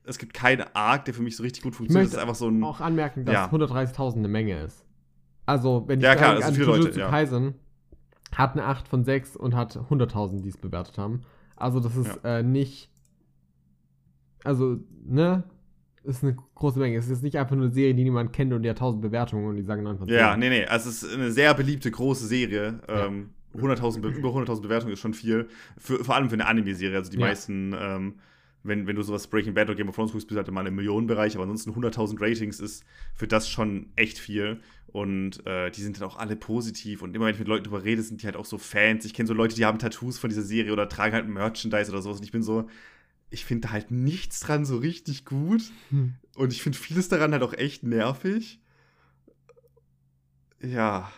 [0.04, 2.10] es gibt keinen Arc, der für mich so richtig gut funktioniert.
[2.10, 2.64] Es möchte einfach so ein.
[2.64, 3.50] Auch anmerken, dass Ja.
[3.52, 4.86] 130.000 eine Menge ist.
[5.48, 7.10] Also, wenn ich Ja, klar, an Leute, Jujutsu ja.
[7.10, 7.56] Kaisen
[8.38, 11.22] hat eine 8 von 6 und hat 100.000, die es bewertet haben.
[11.56, 12.90] Also, das ist äh, nicht.
[14.44, 15.44] Also, ne?
[16.04, 16.98] Ist eine große Menge.
[16.98, 19.48] Es ist nicht einfach nur eine Serie, die niemand kennt und die hat 1000 Bewertungen
[19.48, 20.16] und die sagen 9 von 10.
[20.16, 20.64] Ja, nee, nee.
[20.66, 22.80] Also es ist eine sehr beliebte große Serie.
[22.88, 25.48] Ähm, 100.000, Be- über 100.000 Bewertungen ist schon viel.
[25.80, 26.96] Für, vor allem für eine Anime-Serie.
[26.98, 27.26] Also die Ja.
[27.26, 28.16] meisten, ähm,
[28.66, 30.66] wenn, wenn du sowas Breaking Bad oder Game of Thrones guckst, bist du halt immer
[30.66, 31.36] im Millionenbereich.
[31.36, 34.62] Aber ansonsten 100.000 Ratings ist für das schon echt viel.
[34.88, 37.02] Und äh, die sind dann auch alle positiv.
[37.02, 39.06] Und immer wenn ich mit Leuten drüber rede, sind die halt auch so Fans.
[39.06, 42.02] Ich kenne so Leute, die haben Tattoos von dieser Serie oder tragen halt Merchandise oder
[42.02, 42.18] sowas.
[42.18, 42.68] Und ich bin so,
[43.30, 45.64] ich finde da halt nichts dran so richtig gut.
[45.90, 46.16] Hm.
[46.36, 48.60] Und ich finde vieles daran halt auch echt nervig.
[50.62, 51.12] Ja.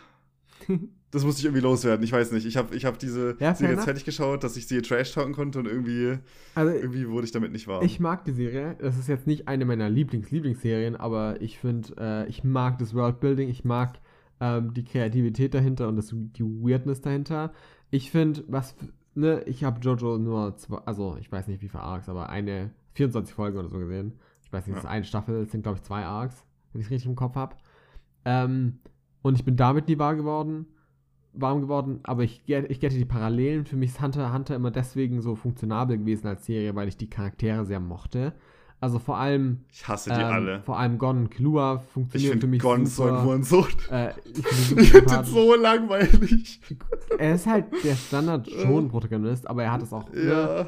[1.17, 2.03] Das musste ich irgendwie loswerden.
[2.03, 2.45] Ich weiß nicht.
[2.45, 5.33] Ich habe ich hab diese Ja, Serie jetzt fertig geschaut, dass ich sie trash talken
[5.33, 6.17] konnte und irgendwie,
[6.55, 7.83] Also, irgendwie wurde ich damit nicht warm.
[7.85, 8.75] Ich mag die Serie.
[8.79, 13.49] Das ist jetzt nicht eine meiner Lieblings-Lieblingsserien, aber ich finde, äh, ich mag das Worldbuilding,
[13.49, 13.99] ich mag
[14.39, 17.51] ähm, die Kreativität dahinter und das, die Weirdness dahinter.
[17.89, 18.75] Ich finde, was,
[19.15, 22.71] ne, ich habe Jojo nur zwei, also ich weiß nicht wie viele Arcs, aber eine
[22.93, 24.13] 24 Folgen oder so gesehen.
[24.43, 24.89] Ich weiß nicht, ist Ja.
[24.89, 27.55] eine Staffel, es sind glaube ich zwei Arcs, wenn ich es richtig im Kopf habe.
[28.25, 28.79] Ähm,
[29.23, 30.67] und ich bin damit nie wahr geworden,
[31.39, 33.65] warm geworden, aber ich, ich gette die Parallelen.
[33.65, 37.09] Für mich ist Hunter Hunter immer deswegen so funktionabel gewesen als Serie, weil ich die
[37.09, 38.33] Charaktere sehr mochte.
[38.79, 40.61] Also vor allem, ich hasse die ähm, alle.
[40.61, 43.23] vor allem Gon und Ich funktionieren für mich Gon so ein super.
[43.23, 43.67] Hurensohn.
[43.91, 45.33] Äh, ich finde super sympathisch.
[45.33, 46.61] so langweilig.
[47.17, 50.11] Er ist halt der Standard-Schon-Protagonist, aber er hat es auch.
[50.11, 50.29] Ne?
[50.29, 50.67] Ja.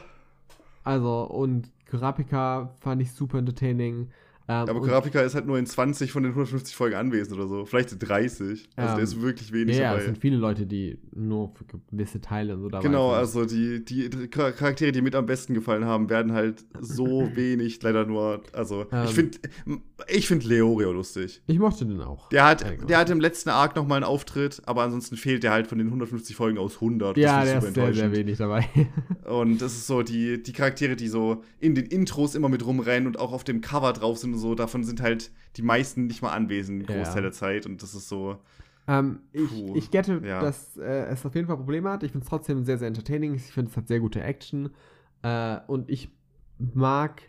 [0.83, 4.09] Also, und Kurapika fand ich super entertaining.
[4.49, 7.65] Ähm, Aber Kurapika ist halt nur in 20 von den 150 Folgen anwesend oder so.
[7.65, 8.67] Vielleicht in 30.
[8.75, 10.05] Also Ähm, der ist wirklich wenig ja, ja, es dabei.
[10.05, 13.17] sind viele Leute, die nur für gewisse Teile so dabei Genau, sind.
[13.19, 17.79] also die, die Char- Charaktere, die mit am besten gefallen haben, werden halt so wenig
[17.83, 18.41] leider nur.
[18.51, 19.05] Also, Ähm.
[19.05, 19.37] ich finde
[20.07, 21.41] ich find Leorio lustig.
[21.45, 22.29] Ich mochte den auch.
[22.29, 25.67] Der hat, der hat im letzten Arc nochmal einen Auftritt, aber ansonsten fehlt der halt
[25.67, 27.15] von den 150 Folgen aus 100.
[27.15, 28.67] Das ja, der ist sehr, sehr wenig dabei.
[29.29, 33.05] Und das ist so, die, die Charaktere, die so in den Intros immer mit rumrennen
[33.07, 36.21] und auch auf dem Cover drauf sind und so, davon sind halt die meisten nicht
[36.21, 36.95] mal anwesend, Ja.
[36.95, 37.65] Großteil der Zeit.
[37.65, 38.37] Und das ist so,
[38.87, 40.41] ähm, ich, Puh, ich gette, ja.
[40.41, 42.01] dass äh, es auf jeden Fall Probleme hat.
[42.01, 43.35] Ich finde es trotzdem sehr, sehr entertaining.
[43.35, 44.71] Ich finde, es hat sehr gute Action.
[45.21, 46.09] Äh, und ich
[46.57, 47.21] mag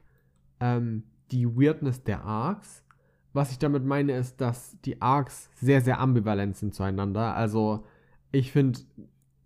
[0.61, 2.82] ähm, die Weirdness der Arcs.
[3.32, 7.36] Was ich damit meine, ist, dass die Arcs sehr, sehr ambivalent sind zueinander.
[7.36, 7.84] Also,
[8.32, 8.80] ich finde,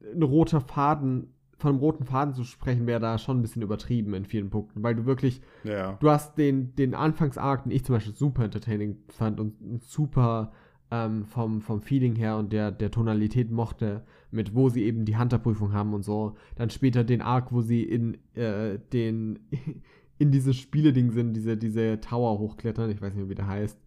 [0.01, 1.34] ein roter Faden,
[1.65, 4.83] von einem roten Faden zu sprechen, wäre da schon ein bisschen übertrieben in vielen Punkten,
[4.83, 5.95] weil du wirklich ja.
[5.99, 10.53] du hast den, den Anfangsarc, den ich zum Beispiel super entertaining fand und, super
[10.91, 15.17] ähm, vom, vom Feeling her und der, der Tonalität mochte, mit wo sie eben die
[15.17, 16.37] Hunter-Prüfung haben und so.
[16.57, 19.39] Dann später den Arc, wo sie in äh, den
[20.19, 23.79] in dieses Spiele-Ding sind, diese, diese Tower hochklettern, ich weiß nicht, wie der heißt.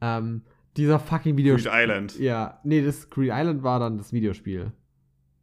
[0.00, 0.42] Ähm,
[0.76, 1.72] dieser fucking Videospiel.
[1.72, 2.18] Creed Island.
[2.20, 4.70] Ja, nee, das Creed Island war dann das Videospiel.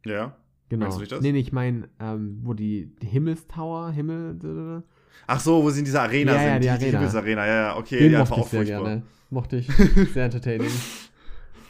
[0.06, 0.34] Ja.
[0.74, 0.84] Genau.
[0.86, 1.20] Meinst du nicht das?
[1.20, 4.82] Nee, nee, ich meine, ähm, wo die, die Himmelstower, Himmel.
[5.26, 6.48] Ach so, wo sie in dieser Arena Ja, sind.
[6.48, 6.98] ja, die die, Arena.
[6.98, 8.84] Himmelsarena, ja, ja, okay, Den ja, mochte ich sehr furchtbar.
[8.84, 9.02] gerne.
[9.30, 9.66] Mochte ich.
[10.12, 10.70] Sehr entertaining.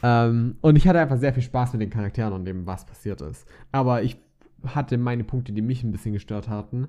[0.02, 3.20] ähm, und ich hatte einfach sehr viel Spaß mit den Charakteren und dem, was passiert
[3.22, 3.46] ist.
[3.72, 4.16] Aber ich
[4.66, 6.88] hatte meine Punkte, die mich ein bisschen gestört hatten.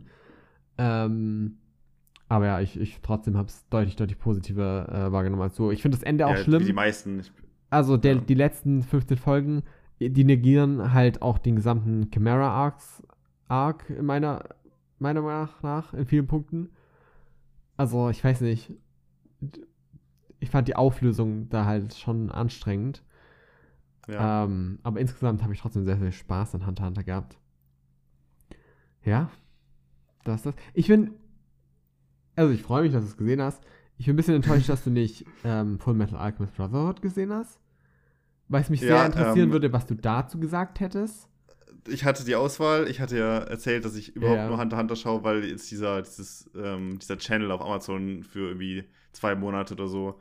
[0.77, 1.57] Ähm,
[2.27, 5.71] aber ja, ich, ich trotzdem habe es deutlich, deutlich positiver äh, wahrgenommen als so.
[5.71, 6.61] Ich finde das Ende auch ja, schlimm.
[6.61, 7.19] Wie die meisten.
[7.19, 7.31] Ich,
[7.69, 8.21] Also der, Ja.
[8.21, 9.63] die letzten 15 Folgen,
[9.99, 13.01] die negieren halt auch den gesamten Chimera Arcs,
[13.47, 14.43] Arc in meiner,
[14.99, 16.69] meiner Meinung nach in vielen Punkten.
[17.77, 18.73] Also ich weiß nicht.
[20.39, 23.03] Ich fand die Auflösung da halt schon anstrengend.
[24.07, 24.43] ja.
[24.43, 27.37] Ähm, aber insgesamt habe ich trotzdem sehr viel Spaß an Hunter Hunter gehabt.
[29.03, 29.29] Ja,
[30.23, 30.55] das ist das.
[30.73, 31.11] Ich bin,
[32.35, 33.63] also ich freue mich, dass du es gesehen hast.
[33.97, 37.59] Ich bin ein bisschen enttäuscht, dass du nicht ähm, Full Metal Alchemist Brotherhood gesehen hast.
[38.47, 41.27] Weil es mich Ja, sehr interessieren ähm, würde, was du dazu gesagt hättest.
[41.87, 42.87] ich hatte die Auswahl.
[42.89, 44.47] Ich hatte ja erzählt, dass ich überhaupt Ja.
[44.47, 48.85] nur Hunter Hunter schaue, weil jetzt dieser, dieses, ähm, dieser Channel auf Amazon für irgendwie
[49.13, 50.19] zwei Monate oder so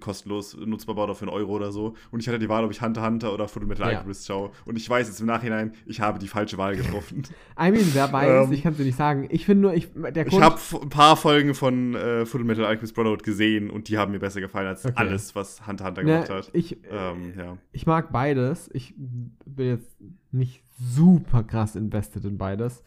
[0.00, 1.94] kostenlos nutzbar war oder für einen Euro oder so.
[2.10, 3.98] Und ich hatte die Wahl, ob ich Hunter Hunter oder Full Metal Ja.
[3.98, 4.50] Alchemist schaue.
[4.64, 7.22] Und ich weiß jetzt im Nachhinein, ich habe die falsche Wahl getroffen.
[7.60, 9.28] I mean, wer weiß, Ähm, ich kann es dir nicht sagen.
[9.30, 12.94] Ich finde nur, ich, der ich habe ein paar Folgen von äh, Full Metal Alchemist
[12.94, 14.94] Brotherhood gesehen und die haben mir besser gefallen als Okay.
[14.96, 16.50] alles, was Hunter Hunter ne, gemacht hat.
[16.52, 17.56] ich, Ähm, ja.
[17.72, 18.68] ich mag beides.
[18.72, 19.96] Ich bin jetzt
[20.32, 22.82] nicht super krass invested in beides.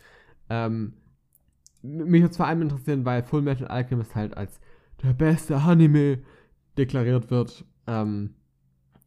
[0.49, 0.93] Ähm,
[1.81, 4.59] mich würde es vor allem interessieren, weil Full Metal Alchemist halt als
[5.03, 6.19] der beste Anime
[6.77, 7.65] deklariert wird.
[7.87, 8.35] Ähm,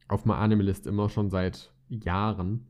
[0.08, 2.66] auf meiner Anime-List immer schon seit Jahren.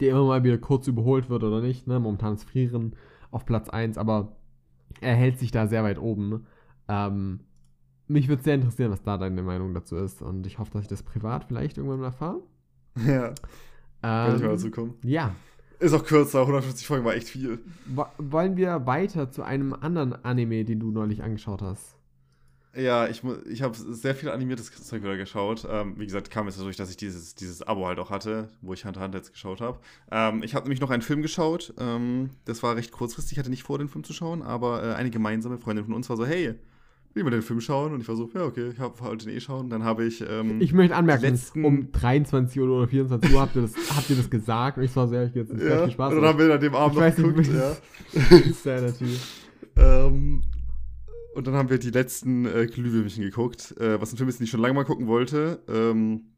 [0.00, 1.86] Der immer mal wieder kurz überholt wird oder nicht.
[1.86, 1.98] Ne?
[2.00, 2.94] Momentan ist Frieren
[3.30, 4.36] auf Platz 1, aber
[5.00, 6.46] er hält sich da sehr weit oben.
[6.88, 7.40] Ähm,
[8.06, 10.22] mich würde sehr interessieren, was da deine Meinung dazu ist.
[10.22, 12.40] Und ich hoffe, dass ich das privat vielleicht irgendwann mal erfahre.
[13.06, 13.34] ja,
[14.02, 14.94] kann ich mal Ähm, dazu kommen.
[15.02, 15.34] ja.
[15.80, 17.60] Ist auch kürzer, 150 Folgen war echt viel.
[17.86, 21.97] Wo wollen wir weiter zu einem anderen Anime, den du neulich angeschaut hast?
[22.78, 25.66] Ja, ich, ich habe sehr viel animiertes Zeug wieder geschaut.
[25.68, 28.72] Ähm, wie gesagt, kam jetzt dadurch, dass ich dieses, dieses Abo halt auch hatte, wo
[28.72, 29.78] ich Hunter Hunter jetzt geschaut habe.
[30.10, 31.74] Ähm, ich habe nämlich noch einen Film geschaut.
[31.78, 33.32] Ähm, das war recht kurzfristig.
[33.32, 36.08] Ich hatte nicht vor, den Film zu schauen, aber äh, eine gemeinsame Freundin von uns
[36.08, 36.54] war so, hey,
[37.14, 37.92] will wir den Film schauen?
[37.94, 39.70] Und ich war so, ja, okay, ich wollte den eh schauen.
[39.70, 40.20] Dann habe ich.
[40.28, 44.16] Ähm, Ich möchte anmerken, um 23 Uhr oder 24 Uhr habt ihr das, habt ihr
[44.16, 46.12] das gesagt und ich war sehr, ich jetzt nicht ja, viel Spaß.
[46.14, 47.52] und dann haben wir an dem Abend Ich noch weiß nicht, geguckt.
[47.52, 48.52] wie- Ja.
[48.62, 49.18] Sanity.
[49.76, 50.42] Ähm,
[51.38, 53.72] und dann haben wir die letzten äh, Glühwürmchen geguckt.
[53.78, 56.32] Äh, was ein Film ist, den ich schon lange mal gucken wollte, ähm,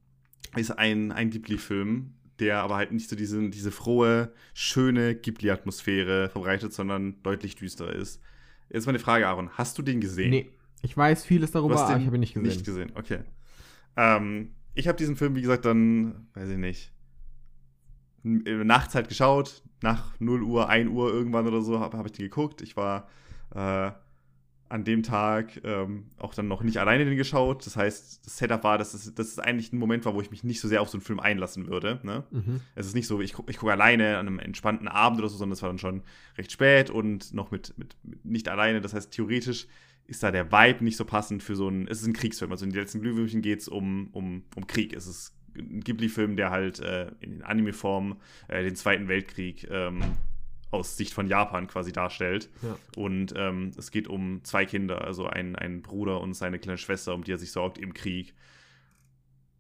[0.57, 6.75] ist ein, ein Ghibli-Film, der aber halt nicht so diese, diese frohe, schöne Ghibli-Atmosphäre verbreitet,
[6.75, 8.21] sondern deutlich düsterer ist.
[8.69, 9.49] Jetzt mal eine Frage, Aaron.
[9.57, 10.31] Hast du den gesehen?
[10.33, 10.51] Nee,
[10.83, 12.47] ich weiß vieles darüber, aber ich habe ihn nicht gesehen.
[12.47, 13.21] Nicht gesehen, okay.
[13.97, 16.93] Ähm, ich habe diesen Film, wie gesagt, dann, weiß ich nicht,
[18.25, 22.13] äh, nachts halt geschaut, nach 0 Uhr, 1 Uhr irgendwann oder so, habe hab ich
[22.13, 22.61] den geguckt.
[22.61, 23.09] Ich war
[23.55, 23.93] äh,
[24.71, 27.67] an dem Tag ähm, auch dann noch nicht alleine den geschaut.
[27.67, 30.31] Das heißt, das Setup war, dass es, dass es eigentlich ein Moment war, wo ich
[30.31, 31.99] mich nicht so sehr auf so einen Film einlassen würde.
[32.05, 32.25] Ne?
[32.31, 32.61] Mhm.
[32.77, 35.37] Es ist nicht so, ich, gu ich gucke alleine an einem entspannten Abend oder so,
[35.37, 36.03] sondern es war dann schon
[36.39, 38.81] recht spät und noch mit, mit, mit nicht alleine.
[38.81, 39.67] Das heißt, theoretisch
[40.07, 41.89] ist da der Vibe nicht so passend für so ein.
[41.89, 42.53] Es ist ein Kriegsfilm.
[42.53, 44.93] Also in den letzten Glühwürmchen geht es um, um, um Krieg.
[44.93, 50.01] Es ist ein Ghibli-Film, der halt äh, in Anime-Form äh, den Zweiten Weltkrieg ähm,
[50.71, 52.49] aus Sicht von Japan quasi darstellt.
[52.63, 52.77] Ja.
[52.97, 57.15] Und ähm, es geht um zwei Kinder, also einen, einen Bruder und seine kleine Schwester,
[57.15, 58.35] um die er sich sorgt im Krieg.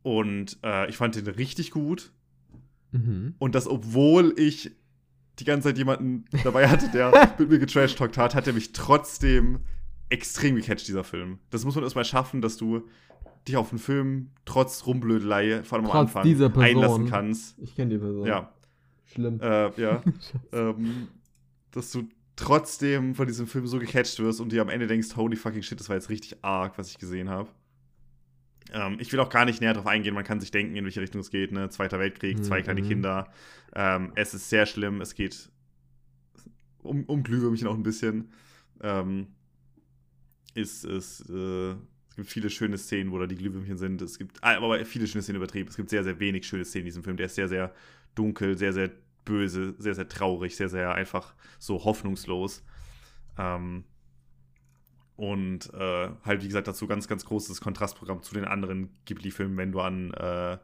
[0.03, 2.13] Und äh, ich fand den richtig gut.
[2.93, 3.35] Mhm.
[3.39, 4.71] Und das, obwohl ich
[5.39, 9.61] die ganze Zeit jemanden dabei hatte, der mit mir getrashtalkt hat, hat er mich trotzdem
[10.09, 11.39] extrem gecatcht, dieser Film.
[11.51, 12.87] Das muss man erstmal schaffen, dass du
[13.47, 16.65] dich auf einen Film trotz Rumblödelei, vor allem am Trotz Anfang, dieser Person.
[16.65, 17.59] einlassen kannst.
[17.59, 18.27] Ich kenne die Person.
[18.27, 18.53] Ja,
[19.13, 19.41] Schlimm.
[19.41, 20.03] äh, ja.
[20.53, 21.09] ähm,
[21.73, 25.37] dass du trotzdem von diesem Film so gecatcht wirst und dir am Ende denkst, holy
[25.37, 27.51] fucking shit, das war jetzt richtig arg, was ich gesehen habe.
[28.73, 31.01] Ähm, ich will auch gar nicht näher darauf eingehen, man kann sich denken, in welche
[31.01, 31.69] Richtung es geht, ne?
[31.71, 32.65] Zweiter Weltkrieg, zwei Mhm.
[32.65, 33.33] kleine Kinder.
[33.75, 35.51] Ähm, es ist sehr schlimm, es geht
[36.83, 38.33] um, um Glühwürmchen auch ein bisschen.
[38.83, 39.27] Ähm,
[40.55, 41.71] ist, ist, äh,
[42.09, 44.03] es gibt viele schöne Szenen, wo da die Glühwürmchen sind.
[44.03, 45.69] Es gibt, ah, aber viele schöne Szenen übertrieben.
[45.69, 47.17] Es gibt sehr, sehr wenig schöne Szenen in diesem Film.
[47.17, 47.73] Der ist sehr, sehr
[48.15, 48.91] dunkel, sehr, sehr
[49.25, 52.65] böse, sehr, sehr traurig, sehr, sehr einfach so hoffnungslos.
[53.39, 53.85] Ähm,
[55.17, 59.73] und äh, halt, wie gesagt, dazu ganz, ganz großes Kontrastprogramm zu den anderen Ghibli-Filmen, wenn
[59.73, 60.59] du an äh,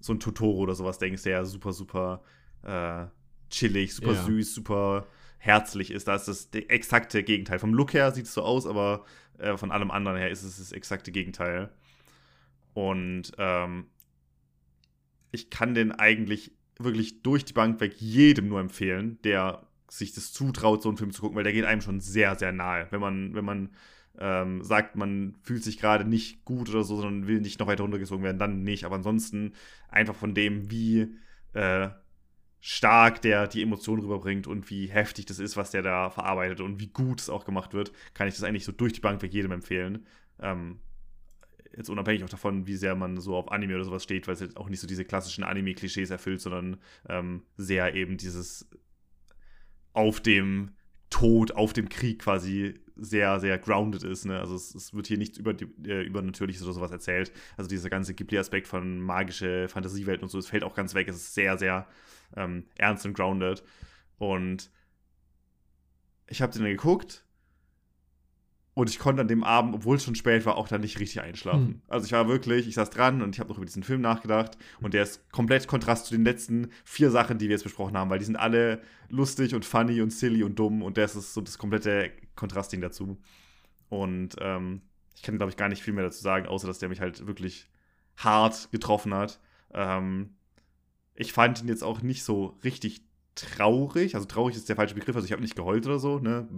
[0.00, 2.22] so ein Totoro oder sowas denkst, der super, super
[2.64, 3.06] äh,
[3.48, 4.22] chillig, super Ja.
[4.24, 5.06] süß, super
[5.38, 6.08] herzlich ist.
[6.08, 7.60] Da ist das der exakte Gegenteil.
[7.60, 9.04] Vom Look her sieht es so aus, aber
[9.38, 11.70] äh, von allem anderen her ist es das exakte Gegenteil.
[12.74, 13.86] Und ähm,
[15.30, 16.52] ich kann den eigentlich
[16.84, 21.12] wirklich durch die Bank weg jedem nur empfehlen, der sich das zutraut, so einen Film
[21.12, 22.86] zu gucken, weil der geht einem schon sehr, sehr nahe.
[22.90, 23.70] Wenn man, wenn man
[24.18, 27.82] ähm, sagt, man fühlt sich gerade nicht gut oder so, sondern will nicht noch weiter
[27.82, 28.84] runtergezogen werden, dann nicht.
[28.84, 29.52] Aber ansonsten
[29.88, 31.14] einfach von dem, wie
[31.52, 31.88] äh,
[32.60, 36.80] stark der die Emotionen rüberbringt und wie heftig das ist, was der da verarbeitet und
[36.80, 39.32] wie gut es auch gemacht wird, kann ich das eigentlich so durch die Bank weg
[39.32, 40.06] jedem empfehlen.
[40.40, 40.78] Ähm,
[41.76, 44.40] jetzt unabhängig auch davon, wie sehr man so auf Anime oder sowas steht, weil es
[44.40, 48.68] jetzt auch nicht so diese klassischen Anime-Klischees erfüllt, sondern ähm, sehr eben dieses
[49.92, 50.72] auf dem
[51.10, 54.24] Tod, auf dem Krieg quasi sehr, sehr grounded ist.
[54.24, 54.38] Ne?
[54.38, 55.54] Also es, es wird hier nichts über,
[55.84, 57.32] äh, übernatürliches oder sowas erzählt.
[57.56, 61.08] Also dieser ganze Ghibli-Aspekt von magische Fantasiewelten und so, es fällt auch ganz weg.
[61.08, 61.86] Es ist sehr, sehr
[62.36, 63.62] ähm, ernst und grounded.
[64.18, 64.70] Und
[66.26, 67.24] ich habe den dann geguckt
[68.74, 71.20] und ich konnte an dem Abend, obwohl es schon spät war, auch dann nicht richtig
[71.20, 71.66] einschlafen.
[71.66, 71.82] Hm.
[71.88, 74.56] Also ich war wirklich, ich saß dran und ich habe noch über diesen Film nachgedacht
[74.80, 78.08] und der ist komplett Kontrast zu den letzten vier Sachen, die wir jetzt besprochen haben,
[78.08, 81.42] weil die sind alle lustig und funny und silly und dumm und das ist so
[81.42, 83.18] das komplette Kontrastding dazu.
[83.90, 84.80] Und ähm,
[85.14, 87.26] ich kann, glaube ich, gar nicht viel mehr dazu sagen, außer dass der mich halt
[87.26, 87.68] wirklich
[88.16, 89.38] hart getroffen hat.
[89.74, 90.30] Ähm,
[91.14, 93.02] ich fand ihn jetzt auch nicht so richtig
[93.34, 94.14] traurig.
[94.14, 95.16] Also traurig ist der falsche Begriff.
[95.16, 96.18] Also ich habe nicht geheult oder so.
[96.18, 96.48] Ne?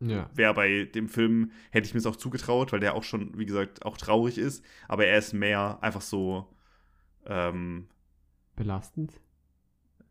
[0.00, 0.30] Ja.
[0.34, 3.46] Wäre bei dem Film, hätte ich mir es auch zugetraut, weil der auch schon, wie
[3.46, 4.64] gesagt, auch traurig ist.
[4.88, 6.46] Aber er ist mehr einfach so
[7.26, 7.88] ähm,
[8.56, 9.20] Belastend.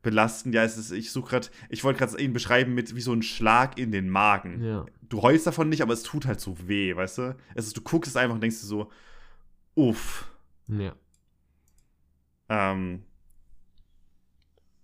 [0.02, 0.56] belastend.
[0.56, 3.22] Ja, es ist, ich suche gerade, ich wollte gerade ihn beschreiben mit wie so ein
[3.22, 4.64] Schlag in den Magen.
[4.64, 4.86] Ja.
[5.02, 7.36] Du heulst davon nicht, aber es tut halt so weh, weißt du?
[7.56, 8.92] Es ist, du guckst es einfach und denkst dir so,
[9.76, 10.30] uff.
[10.68, 10.94] Ja.
[12.50, 13.04] Ähm,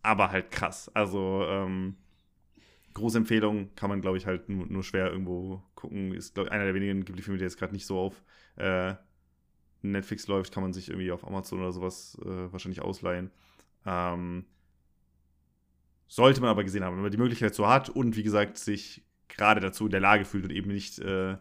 [0.06, 0.89] aber halt krass.
[0.93, 1.95] Also, ähm,
[2.93, 6.14] große Empfehlung, kann man, glaube ich, halt nur, nur schwer irgendwo gucken.
[6.14, 8.24] Ist, glaube ich, einer der wenigen Ghibli-Filme, der jetzt gerade nicht so auf
[8.56, 8.95] äh,
[9.82, 13.32] Netflix läuft, kann man sich irgendwie auf Amazon oder sowas äh, wahrscheinlich ausleihen.
[13.86, 14.45] Ähm,
[16.08, 19.03] sollte man aber gesehen haben, wenn man die Möglichkeit so hat und wie gesagt, sich
[19.28, 21.38] gerade dazu in der Lage fühlt und eben nicht äh,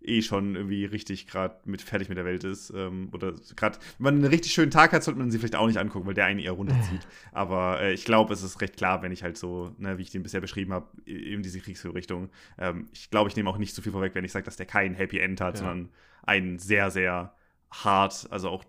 [0.00, 2.70] eh schon irgendwie richtig gerade mit fertig mit der Welt ist.
[2.74, 5.66] Ähm, oder gerade, wenn man einen richtig schönen Tag hat, sollte man sie vielleicht auch
[5.66, 7.06] nicht angucken, weil der einen eher runterzieht.
[7.32, 10.10] Aber äh, ich glaube, es ist recht klar, wenn ich halt so, ne, wie ich
[10.10, 12.30] den bisher beschrieben habe, in diese Kriegsführrichtung.
[12.58, 14.66] Ähm, ich glaube, ich nehme auch nicht zu viel vorweg, wenn ich sage, dass der
[14.66, 15.58] kein Happy End hat, Ja.
[15.60, 15.90] sondern
[16.22, 17.34] einen sehr, sehr
[17.70, 18.64] hart, also auch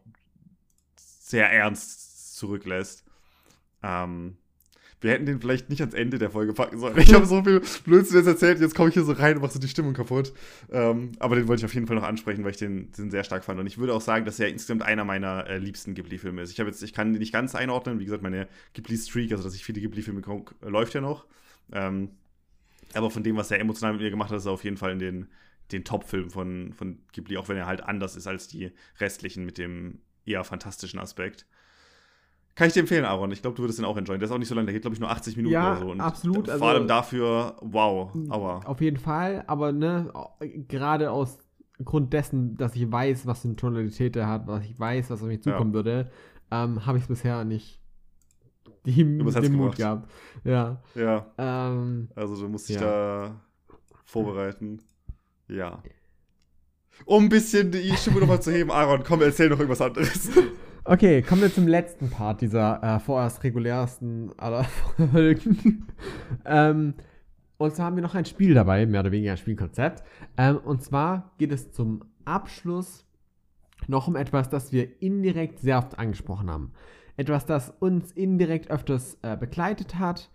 [0.96, 3.06] sehr ernst zurücklässt.
[3.84, 4.38] Ähm,
[5.02, 6.98] wir hätten den vielleicht nicht ans Ende der Folge packen sollen.
[6.98, 9.54] Ich habe so viel Blödsinn jetzt erzählt, jetzt komme ich hier so rein und mache
[9.54, 10.34] so die Stimmung kaputt.
[10.72, 13.24] Ähm, aber den wollte ich auf jeden Fall noch ansprechen, weil ich den, den sehr
[13.24, 13.60] stark fand.
[13.60, 16.52] Und ich würde auch sagen, dass er insgesamt einer meiner äh, liebsten Ghibli-Filme ist.
[16.52, 18.00] Ich, jetzt, ich kann den nicht ganz einordnen.
[18.00, 21.26] Wie gesagt, meine Ghibli-Streak, also dass ich viele Ghibli-Filme gucke, äh, läuft ja noch.
[21.72, 22.10] Ähm,
[22.94, 24.92] aber von dem, was er emotional mit mir gemacht hat, ist er auf jeden Fall
[24.92, 25.28] in den,
[25.72, 29.58] den Top-Film von, von Ghibli, auch wenn er halt anders ist als die restlichen mit
[29.58, 31.46] dem eher fantastischen Aspekt.
[32.60, 33.32] Kann ich dir empfehlen, Aaron.
[33.32, 34.20] Ich glaube, du würdest den auch enjoyen.
[34.20, 35.80] Der ist auch nicht so lang, der geht, glaube ich, nur 80 Minuten Ja, oder
[35.80, 35.92] so.
[35.92, 38.60] Und absolut, Vor also- allem dafür, wow, aber.
[38.66, 40.12] Auf jeden Fall, aber ne,
[40.68, 41.38] gerade aus
[41.86, 45.22] Grund dessen, dass ich weiß, was für eine Tonalität er hat, was ich weiß, was
[45.22, 46.12] auf mich zukommen würde,
[46.52, 47.80] ähm, habe ich es bisher nicht
[48.86, 49.78] die, den Mut gebracht.
[49.78, 50.12] gehabt.
[50.44, 50.82] Ja.
[50.96, 52.82] Ja, Ähm, also du musst dich Ja.
[52.82, 53.42] da
[54.04, 54.82] vorbereiten.
[55.48, 55.82] Ja.
[57.06, 60.30] Um ein bisschen die Stimme nochmal zu heben, Aaron, komm, erzähl noch irgendwas anderes.
[60.90, 64.64] okay, kommen wir zum letzten Part dieser äh, vorerst regulärsten aller
[65.12, 65.88] Folgen.
[66.46, 66.96] ähm,
[67.58, 70.04] Und zwar haben wir noch ein Spiel dabei, mehr oder weniger ein Spielkonzept.
[70.36, 73.06] Ähm, und zwar geht es zum Abschluss
[73.88, 76.74] noch um etwas, das wir indirekt sehr oft angesprochen haben.
[77.18, 80.32] Etwas, das uns indirekt öfters äh, begleitet hat,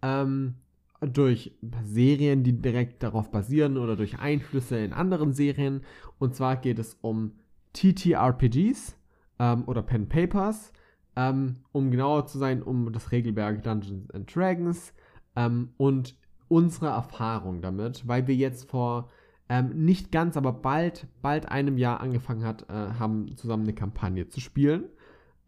[0.00, 0.54] ähm,
[1.00, 1.52] durch
[1.84, 5.82] Serien, die direkt darauf basieren oder durch Einflüsse in anderen Serien.
[6.18, 7.32] Und zwar geht es um
[7.74, 8.97] TTRPGs
[9.38, 10.72] ähm, oder Pen Papers,
[11.16, 14.92] ähm, um genauer zu sein, um das Regelwerk Dungeons and Dragons
[15.36, 16.16] ähm, und
[16.48, 19.10] unsere Erfahrung damit, weil wir jetzt vor
[19.48, 24.28] ähm, nicht ganz, aber bald, bald einem Jahr angefangen hat, äh, haben zusammen eine Kampagne
[24.28, 24.84] zu spielen.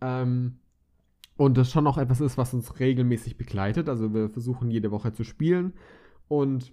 [0.01, 0.59] Ähm,
[1.37, 3.89] und das schon auch etwas ist, was uns regelmäßig begleitet.
[3.89, 5.75] Also wir versuchen jede Woche zu spielen.
[6.29, 6.73] Und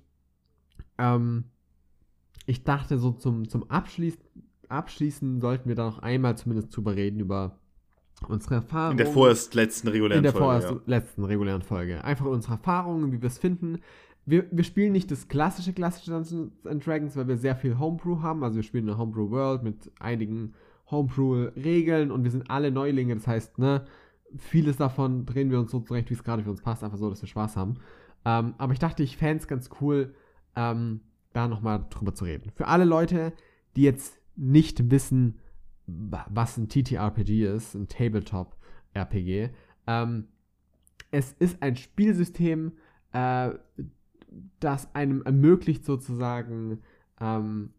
[0.97, 1.45] ähm,
[2.45, 4.21] ich dachte so zum, zum Abschließen,
[4.69, 7.59] Abschließen sollten wir da noch einmal zumindest drüber reden, über
[8.27, 8.91] unsere Erfahrungen.
[8.99, 10.27] In der vorerst letzten regulären Folge.
[10.27, 10.97] In der Folge, vorerst ja.
[10.97, 12.03] letzten regulären Folge.
[12.03, 13.79] Einfach unsere Erfahrungen, wie wir es finden.
[14.25, 18.21] Wir, wir spielen nicht das klassische, klassische Dungeons and Dragons, weil wir sehr viel Homebrew
[18.21, 18.43] haben.
[18.43, 20.53] Also wir spielen eine Homebrew World mit einigen
[20.91, 23.15] Homebrew-Regeln und wir sind alle Neulinge.
[23.15, 23.85] Das heißt, ne,
[24.37, 26.83] vieles davon drehen wir uns so zurecht, wie es gerade für uns passt.
[26.83, 27.75] Einfach so, dass wir Spaß haben.
[28.25, 30.13] Ähm, aber ich dachte, ich fände es ganz cool,
[30.55, 31.01] ähm,
[31.33, 32.51] da nochmal drüber zu reden.
[32.55, 33.31] Für alle Leute,
[33.75, 35.39] die jetzt nicht wissen,
[35.85, 39.49] was ein TTRPG ist, ein Tabletop-RPG,
[39.87, 40.27] ähm,
[41.11, 42.73] es ist ein Spielsystem,
[43.13, 43.51] äh,
[44.59, 46.81] das einem ermöglicht sozusagen
[47.19, 47.71] ähm,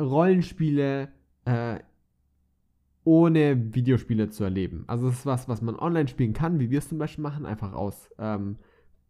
[0.00, 1.08] Rollenspiele
[1.44, 1.78] äh,
[3.04, 4.84] ohne Videospiele zu erleben.
[4.86, 7.46] Also es ist was, was man online spielen kann, wie wir es zum Beispiel machen,
[7.46, 8.58] einfach aus ähm,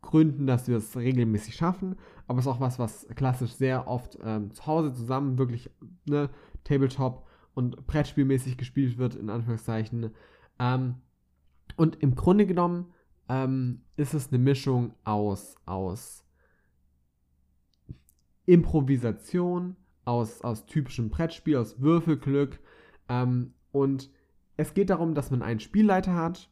[0.03, 1.97] Gründen, dass wir es regelmäßig schaffen.
[2.27, 5.71] Aber es ist auch was, was klassisch sehr oft ähm, zu Hause zusammen wirklich
[6.05, 6.29] ne,
[6.65, 10.11] Tabletop und Brettspielmäßig gespielt wird, in Anführungszeichen.
[10.59, 10.97] Ähm,
[11.77, 12.93] und im Grunde genommen
[13.29, 16.25] ähm, ist es eine Mischung aus, aus
[18.45, 22.61] Improvisation, aus, aus typischem Brettspiel, aus Würfelglück.
[23.09, 24.11] Ähm, und
[24.57, 26.51] es geht darum, dass man einen Spielleiter hat,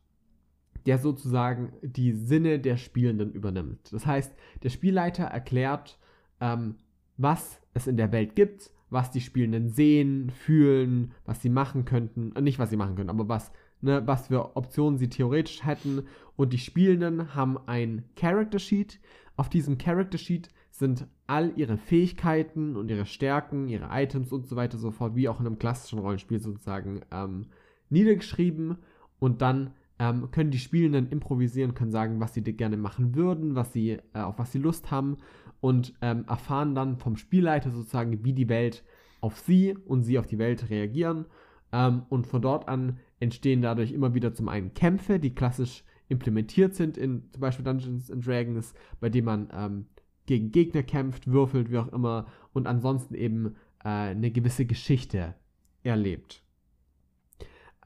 [0.87, 3.93] der sozusagen die Sinne der Spielenden übernimmt.
[3.93, 5.99] Das heißt, der Spielleiter erklärt,
[6.41, 6.77] ähm,
[7.17, 12.35] was es in der Welt gibt, was die Spielenden sehen, fühlen, was sie machen könnten,
[12.35, 13.53] äh, nicht was sie machen können, aber was
[13.83, 16.07] ne, was für Optionen sie theoretisch hätten.
[16.37, 19.01] Und die Spielenden haben ein Character Sheet.
[19.37, 24.57] Auf diesem Character Sheet sind all ihre Fähigkeiten und ihre Stärken, ihre Items und so
[24.57, 27.47] weiter so fort, wie auch in einem klassischen Rollenspiel sozusagen, ähm,
[27.91, 28.79] niedergeschrieben.
[29.19, 33.73] Und dann ähm, können die Spielenden improvisieren, können sagen, was sie gerne machen würden, was
[33.75, 35.19] sie, äh, auf was sie Lust haben
[35.61, 38.83] und ähm, erfahren dann vom Spielleiter sozusagen, wie die Welt
[39.21, 41.27] auf sie und sie auf die Welt reagieren.
[41.71, 46.75] Ähm, und von dort an entstehen dadurch immer wieder zum einen Kämpfe, die klassisch implementiert
[46.75, 49.87] sind in zum Beispiel Dungeons and Dragons, bei denen man ähm,
[50.25, 55.35] gegen Gegner kämpft, würfelt, wie auch immer, und ansonsten eben äh, eine gewisse Geschichte
[55.83, 56.43] erlebt.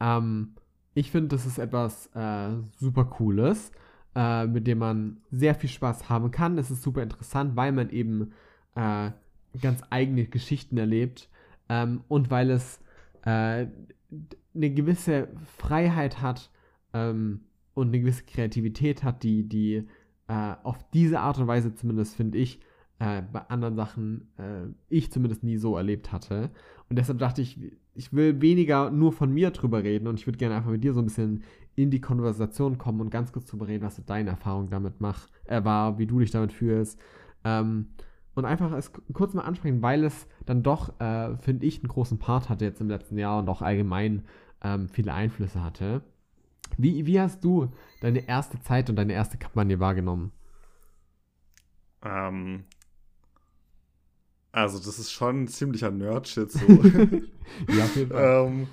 [0.00, 0.54] Ähm,
[0.94, 3.72] ich finde, das ist etwas äh, super Cooles,
[4.14, 6.56] äh, mit dem man sehr viel Spaß haben kann.
[6.56, 8.32] Es ist super interessant, weil man eben
[8.76, 9.10] äh,
[9.60, 11.28] ganz eigene Geschichten erlebt
[11.68, 12.80] ähm, und weil es
[13.22, 13.66] äh,
[14.54, 16.50] eine gewisse Freiheit hat
[16.92, 17.40] ähm,
[17.74, 19.88] und eine gewisse Kreativität hat, die, die
[20.28, 22.60] äh, auf diese Art und Weise zumindest, finde ich,
[23.00, 24.28] äh, bei anderen Sachen
[24.88, 26.50] ich zumindest nie so erlebt hatte.
[26.88, 27.58] Und deshalb dachte ich,
[27.94, 30.92] ich will weniger nur von mir drüber reden und ich würde gerne einfach mit dir
[30.92, 31.44] so ein bisschen
[31.76, 35.64] in die Konversation kommen und ganz kurz drüber reden, was deine Erfahrung damit mach, äh,
[35.64, 37.00] war, wie du dich damit fühlst.
[37.44, 37.88] Ähm,
[38.34, 42.18] und einfach es kurz mal ansprechen, weil es dann doch, äh, finde ich, einen großen
[42.18, 44.24] Part hatte jetzt im letzten Jahr und auch allgemein
[44.62, 46.02] ähm, viele Einflüsse hatte.
[46.76, 47.68] Wie, wie hast du
[48.00, 50.32] deine erste Zeit und deine erste Kampagne wahrgenommen?
[52.04, 52.64] Ähm,
[54.54, 56.66] also, das ist schon ein ziemlicher Nerd-Shit so.
[57.68, 58.46] ja, auf jeden Fall.
[58.46, 58.68] ähm,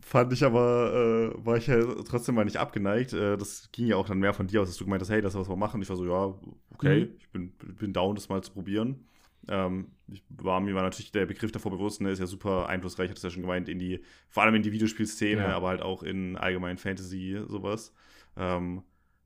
[0.00, 3.12] fand ich aber, äh, war ich ja trotzdem mal nicht abgeneigt.
[3.12, 5.20] Äh, das ging ja auch dann mehr von dir aus, dass du gemeint hast, hey,
[5.20, 5.82] das was wir machen.
[5.82, 6.34] Ich war so, ja,
[6.72, 7.10] okay, mhm.
[7.18, 9.06] ich bin, bin down, das mal zu probieren.
[9.48, 13.10] Ähm, ich war mir war natürlich der Begriff davor bewusst, ne, ist ja super einflussreich,
[13.10, 14.00] hat es ja schon gemeint, in die,
[14.30, 15.54] vor allem in die Videospielszene, ja.
[15.54, 17.92] aber halt auch in allgemein Fantasy, sowas.
[18.36, 18.82] Ähm,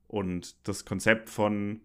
[0.07, 1.81] und das Konzept von,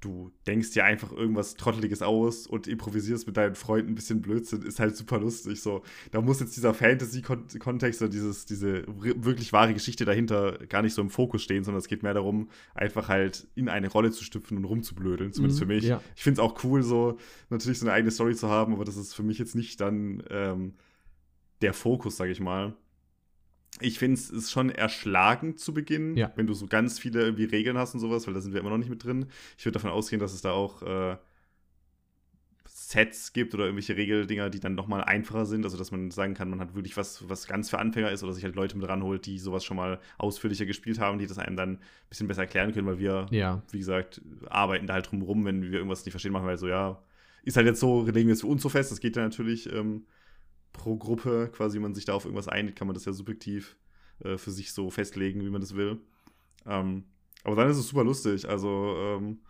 [0.00, 4.62] du denkst dir einfach irgendwas Trotteliges aus und improvisierst mit deinen Freunden ein bisschen Blödsinn,
[4.62, 5.60] ist halt super lustig.
[5.60, 5.82] So,
[6.12, 11.02] da muss jetzt dieser Fantasy-Kontext oder dieses, diese wirklich wahre Geschichte dahinter gar nicht so
[11.02, 14.56] im Fokus stehen, sondern es geht mehr darum, einfach halt in eine Rolle zu stüpfen
[14.56, 15.84] und rumzublödeln, zumindest mhm, für mich.
[15.84, 16.00] Ja.
[16.14, 17.18] Ich finde es auch cool, so
[17.50, 20.22] natürlich so eine eigene Story zu haben, aber das ist für mich jetzt nicht dann
[20.30, 20.74] ähm,
[21.60, 22.74] der Fokus, sag ich mal.
[23.80, 26.32] Ich finde es ist schon erschlagend zu Beginn, Ja.
[26.36, 28.70] wenn du so ganz viele irgendwie Regeln hast und sowas, weil da sind wir immer
[28.70, 29.26] noch nicht mit drin.
[29.56, 31.16] Ich würde davon ausgehen, dass es da auch äh,
[32.66, 35.64] Sets gibt oder irgendwelche Regeldinger, die dann nochmal einfacher sind.
[35.64, 38.32] Also, dass man sagen kann, man hat wirklich was, was ganz für Anfänger ist oder
[38.32, 41.56] sich halt Leute mit ranholt, die sowas schon mal ausführlicher gespielt haben, die das einem
[41.56, 43.62] dann ein bisschen besser erklären können, weil wir, Ja.
[43.72, 46.60] wie gesagt, arbeiten da halt drum rum, wenn wir irgendwas nicht verstehen, machen wir halt
[46.60, 47.02] so, ja,
[47.42, 48.90] ist halt jetzt so, legen wir es für uns so fest.
[48.90, 50.04] Das geht ja natürlich ähm,
[50.78, 53.76] pro Gruppe, quasi, wenn man sich da auf irgendwas einigt, kann man das ja subjektiv
[54.24, 55.98] äh, für sich so festlegen, wie man das will.
[56.66, 57.04] Ähm,
[57.44, 58.48] aber dann ist es super lustig.
[58.48, 59.40] Also, ähm,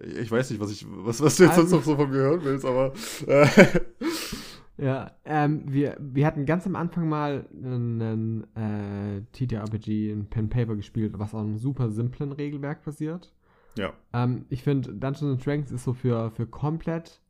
[0.00, 2.16] ich weiß nicht, was ich, was, was du jetzt Also- sonst noch so von mir
[2.18, 2.94] hören willst, aber
[3.26, 3.46] äh,
[4.78, 10.74] Ja, ähm, wir, wir hatten ganz am Anfang mal einen äh, TTRPG, ein Pen Paper
[10.76, 13.32] gespielt, was auf einem super simplen Regelwerk basiert.
[13.76, 13.92] ja.
[14.14, 17.20] Ähm, ich finde, Dungeons and Dragons ist so für, für komplett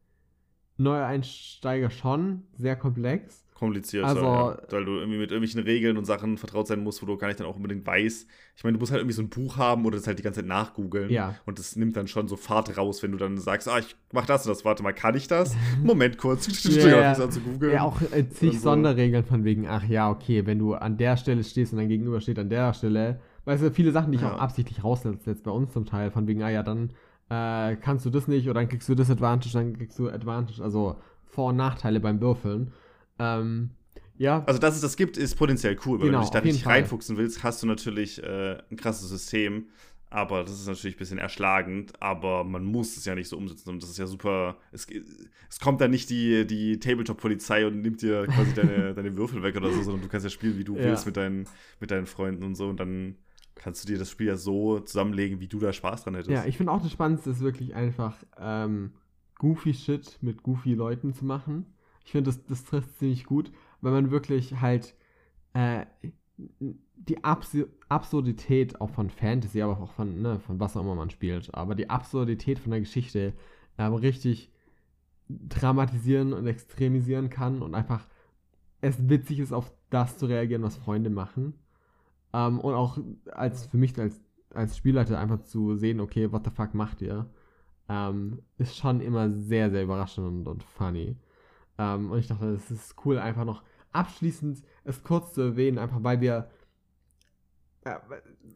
[0.82, 3.38] neue Einsteiger schon sehr komplex.
[3.54, 7.06] kompliziert, Also- ja, weil du irgendwie mit irgendwelchen Regeln und Sachen vertraut sein musst, wo
[7.06, 8.26] du gar nicht dann auch unbedingt weißt.
[8.56, 10.40] Ich meine, du musst halt irgendwie so ein Buch haben oder das halt die ganze
[10.40, 11.10] Zeit nachgoogeln.
[11.10, 11.36] Ja.
[11.46, 14.26] Und das nimmt dann schon so Fahrt raus, wenn du dann sagst, ah, ich mach
[14.26, 15.54] das und das, warte mal, kann ich das?
[15.84, 17.30] Moment kurz, ich Ja, ja.
[17.30, 17.72] zu googeln.
[17.74, 18.58] Ja, auch äh, zig so.
[18.70, 22.20] Sonderregeln von wegen, ach ja, okay, wenn du an der Stelle stehst und dein Gegenüber
[22.20, 23.20] steht an der Stelle.
[23.44, 24.34] Weißt du, viele Sachen, die ich Ja.
[24.34, 26.90] auch absichtlich raussetze, jetzt bei uns zum Teil, von wegen, ah ja, dann
[27.32, 30.96] äh, kannst du das nicht oder dann kriegst du Disadvantage, dann kriegst du Advantage, also
[31.26, 32.72] Vor- und Nachteile beim Würfeln.
[33.18, 33.70] Ähm,
[34.18, 36.38] ja, Also, dass es das gibt, ist potenziell cool, weil Genau, wenn du dich da
[36.40, 36.72] richtig Fall.
[36.74, 39.66] reinfuchsen willst, hast du natürlich äh, ein krasses System.
[40.10, 43.70] Aber das ist natürlich ein bisschen erschlagend, aber man muss es ja nicht so umsetzen.
[43.70, 44.58] Und das ist ja super.
[44.70, 44.86] Es,
[45.48, 49.56] es kommt dann nicht die, die Tabletop-Polizei und nimmt dir quasi deine, deine Würfel weg
[49.56, 50.84] oder so, sondern du kannst ja spielen, wie du Ja.
[50.84, 51.46] willst mit deinen,
[51.80, 52.68] mit deinen Freunden und so.
[52.68, 53.16] Und dann
[53.62, 56.30] kannst du dir das Spiel ja so zusammenlegen, wie du da Spaß dran hättest.
[56.30, 58.92] ja, ich finde auch das Spannendste ist wirklich einfach ähm,
[59.38, 61.66] goofy Shit mit goofy Leuten zu machen.
[62.04, 64.94] Ich finde, das, das trifft ziemlich gut, weil man wirklich halt
[65.54, 65.86] äh,
[66.36, 67.56] die Abs
[67.88, 71.74] Absurdität auch von Fantasy, aber auch von, ne, von was auch immer man spielt, aber
[71.74, 73.34] die Absurdität von der Geschichte
[73.78, 74.50] ähm, richtig
[75.28, 78.06] dramatisieren und extremisieren kann und einfach
[78.80, 81.54] es witzig ist, auf das zu reagieren, was Freunde machen.
[82.32, 82.98] Ähm, und auch
[83.32, 84.20] als für mich als,
[84.54, 87.26] als Spielleiter einfach zu sehen, okay, what the fuck macht ihr?
[87.88, 91.16] Ähm, ist schon immer sehr, sehr überraschend und, und funny.
[91.78, 93.62] Ähm, und ich dachte, es ist cool, einfach noch
[93.92, 96.48] abschließend es kurz zu erwähnen, einfach weil wir.
[97.84, 97.96] Äh,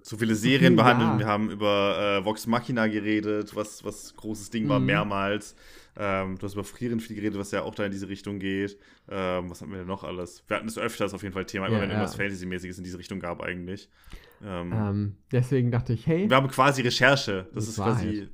[0.02, 1.10] so viele Serien viel, behandelt.
[1.10, 1.18] ja.
[1.18, 4.86] Wir haben über äh, Vox Machina geredet, was, was großes Ding war, Mhm.
[4.86, 5.56] mehrmals.
[5.98, 8.78] Ähm, du hast über Frieren viel geredet, was ja auch da in diese Richtung geht.
[9.08, 10.44] Ähm, was hatten wir denn noch alles?
[10.46, 11.96] Wir hatten es öfters auf jeden Fall Thema, immer Ja, wenn ja.
[11.96, 13.88] irgendwas Fantasy-mäßiges in diese Richtung gab eigentlich.
[14.44, 16.28] Ähm, ähm, deswegen dachte ich, hey.
[16.28, 17.46] wir haben quasi Recherche.
[17.54, 18.28] Das, Das ist quasi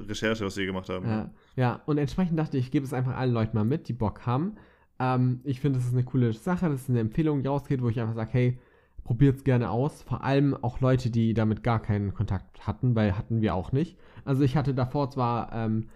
[0.00, 1.06] Recherche, was wir gemacht haben.
[1.06, 3.92] Ja, ja, und entsprechend dachte ich, ich gebe es einfach allen Leuten mal mit, die
[3.92, 4.56] Bock haben.
[4.98, 7.88] Ähm, ich finde, das ist eine coole Sache, das ist eine Empfehlung, die rausgeht, wo
[7.88, 8.58] ich einfach sage, hey,
[9.04, 10.02] probiert es gerne aus.
[10.02, 13.96] Vor allem auch Leute, die damit gar keinen Kontakt hatten, weil hatten wir auch nicht.
[14.24, 15.88] Also ich hatte davor zwar ähm,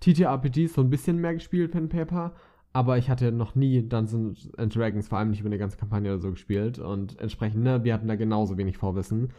[0.00, 2.34] TTRPGs so ein bisschen mehr gespielt, Pen Paper,
[2.72, 6.10] aber ich hatte noch nie Dungeons and Dragons, vor allem nicht über eine ganze Kampagne
[6.10, 6.78] oder so gespielt.
[6.78, 9.32] Und entsprechend, ne, wir hatten da genauso wenig Vorwissen.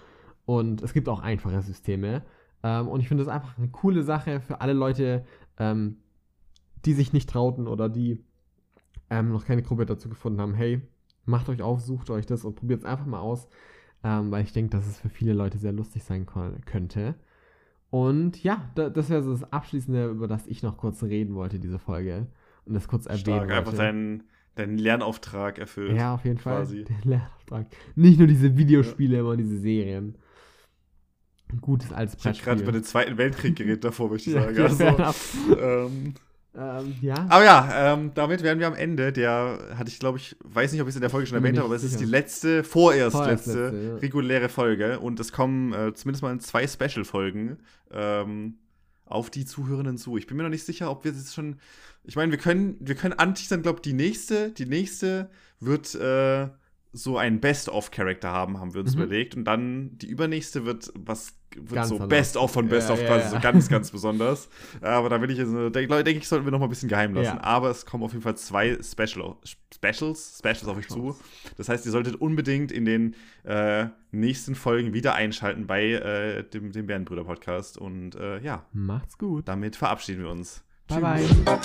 [0.46, 2.24] Und es gibt auch einfache Systeme.
[2.64, 5.26] Ähm, und ich finde das einfach eine coole Sache für alle Leute,
[5.58, 5.98] ähm,
[6.86, 8.26] die sich nicht trauten oder die
[9.10, 10.54] ähm, noch keine Gruppe dazu gefunden haben.
[10.54, 10.82] Hey,
[11.26, 13.48] macht euch auf, sucht euch das und probiert es einfach mal aus,
[14.04, 16.26] ähm, weil ich denke, dass es für viele Leute sehr lustig sein
[16.66, 17.16] könnte.
[17.90, 21.60] Und ja, da, das wäre so das Abschließende, über das ich noch kurz reden wollte,
[21.60, 22.28] diese Folge.
[22.66, 23.54] Und das kurz erwähnen Stark, wollte.
[23.56, 24.24] einfach deinen
[24.56, 25.96] dein Lernauftrag erfüllt.
[25.98, 26.66] Ja, auf jeden Fall.
[26.68, 27.68] Der Lernauftrag.
[27.96, 30.18] Nicht nur diese Videospiele, immer diese Serien.
[31.52, 34.44] Ein gutes altes Ich habe gerade über den Zweiten Weltkrieg geredet davor, möchte ich Ja,
[34.54, 34.58] sagen.
[34.58, 35.38] ja, Also, enough.
[35.60, 36.14] ähm,
[36.56, 37.28] ähm, ja.
[37.30, 39.14] Aber ja, ähm, damit wären wir am Ende.
[39.14, 41.58] Der hatte ich, glaube ich, weiß nicht, ob ich es in der Folge schon erwähnt
[41.58, 43.96] habe, aber es ist die letzte, vorerst, Vorerst letzte, letzte, ja.
[43.98, 45.00] reguläre Folge.
[45.00, 47.58] Und es kommen äh, zumindest mal zwei Special-Folgen
[47.92, 48.56] ähm,
[49.06, 50.18] auf die Zuhörenden zu.
[50.18, 51.58] Ich bin mir noch nicht sicher, ob wir jetzt schon.
[52.04, 55.30] Ich meine, wir können, wir können anteasern, glaube die nächste, die nächste
[55.60, 56.48] wird äh,
[56.94, 59.02] so einen Best-of-Charakter haben, haben wir uns Mhm.
[59.04, 59.36] überlegt.
[59.36, 61.34] Und dann die übernächste wird was
[61.84, 62.08] so anders.
[62.10, 63.30] Best-of von Ja, Best-of ja, quasi, ja.
[63.32, 64.50] so ganz, ganz besonders.
[64.82, 66.90] Aber da will ich jetzt, äh, denke denk ich, sollten wir noch mal ein bisschen
[66.90, 67.38] geheim lassen.
[67.38, 67.44] Ja.
[67.44, 69.36] Aber es kommen auf jeden Fall zwei Special,
[69.74, 71.16] Specials, Specials auf euch zu.
[71.58, 76.72] Das heißt, ihr solltet unbedingt in den äh, nächsten Folgen wieder einschalten bei äh, dem,
[76.72, 77.78] dem Bärenbrüder-Podcast.
[77.78, 79.48] Und äh, ja, Macht's gut.
[79.48, 80.64] damit verabschieden wir uns.
[80.88, 81.44] Bye, Tschüss.
[81.46, 81.60] bye.